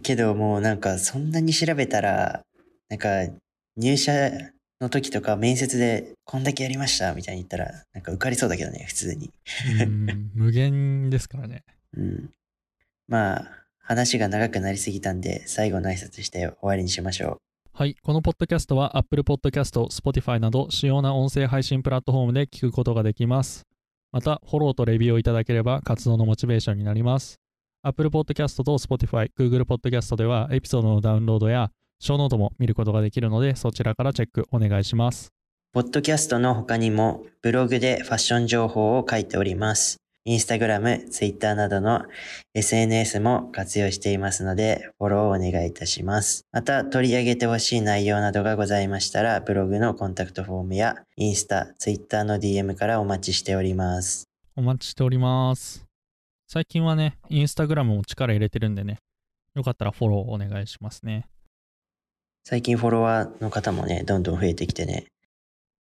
[0.03, 2.43] けどもうなんかそんなに調べたら、
[2.91, 3.09] なんか
[3.77, 4.31] 入社
[4.81, 9.31] の時とか面接でこんだけやりましたみたいに言ったら、なんか受かりそうだけどね、普通に。
[9.83, 11.65] うん無限ですからね。
[11.97, 12.31] うん。
[13.07, 17.39] まあ、話が長くなりすぎたんで、最後の挨拶して終わりにしましょう。
[17.73, 17.95] はい。
[18.03, 23.67] このポッドキャストは Apple Podcast、Spotify など主要な音声配信プラットフォームで聞くことができます。
[24.13, 27.39] また、フォローとレビューをいただければ活動のモチベーションになります。
[27.83, 31.71] Apple Podcast と Spotify、Google Podcast ではエピソードのダウンロードや
[32.01, 35.33] ショーノートも見ることができるので、そちらからチェックお願いします。
[35.73, 39.99] ポッドキャストの他にもブログでファッション情報を書いております。
[40.25, 42.05] インスタグラム、ツイッターなどの
[42.55, 46.47] SNS も活用していますので、フォローをお願いいたします。
[46.53, 54.25] また、取り上げてほしい内容などがございましたら、ブログのコンタクトフォームや、インスタ、ツイッターの DM からお待ちしております。
[54.57, 55.87] お待ちしております。
[56.49, 58.99] 最近はね、インスタグラムも力入れてるんでね、
[59.55, 61.27] よかったらフォローお願いしますね。
[62.51, 65.07] 最近フォロワーの方もね、どんどん増えてきてね、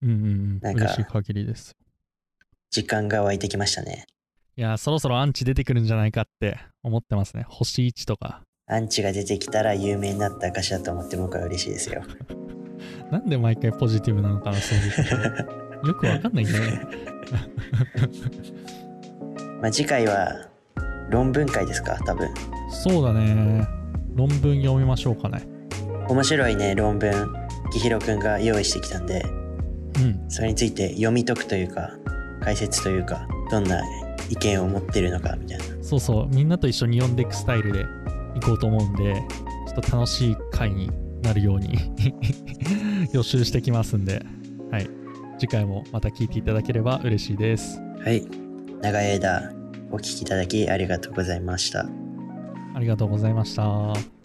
[0.02, 0.60] うんうんうん。
[0.60, 1.74] なんか嬉しい限りです。
[2.70, 4.06] 時間が湧いてきましたね。
[4.56, 7.44] いやー、そろそろアンチ出てくるんじゃないかって思ってますね。
[7.48, 8.42] 星1とか。
[8.68, 12.04] アンチが出てきたら有名になった証だと思って僕は嬉しいですよ。
[13.10, 14.82] なんで毎回ポジティブなのかな、そうい
[15.82, 15.88] う。
[15.90, 16.82] よくわかんないんだよね。
[19.60, 20.48] まあ、次回は
[21.08, 22.32] 論文会ですか多分。
[22.70, 23.66] そうだね。
[24.14, 25.58] 論文読みましょうかね。
[26.10, 27.32] 面白いね、論文、
[27.72, 29.24] きひろくんが用意してきたんで、
[29.96, 30.28] うん。
[30.28, 31.92] それについて読み解くというか、
[32.40, 33.80] 解説というか、どんな
[34.28, 35.64] 意見を持ってるのかみたいな。
[35.82, 36.28] そうそう。
[36.34, 37.86] みんなと一緒に読んでいくスタイルで
[38.34, 39.22] いこうと思うんで、
[39.68, 40.90] ちょっと楽しい回に
[41.22, 41.78] なるように
[43.14, 44.20] 予習してきますんで、
[44.72, 44.90] はい。
[45.38, 47.80] 次回もまた聞いていただければ嬉しいです。
[48.04, 48.26] はい。
[48.82, 49.52] 長い間
[49.92, 51.86] お聞きいただきありがとうございました。
[52.74, 54.19] ありがとうございました。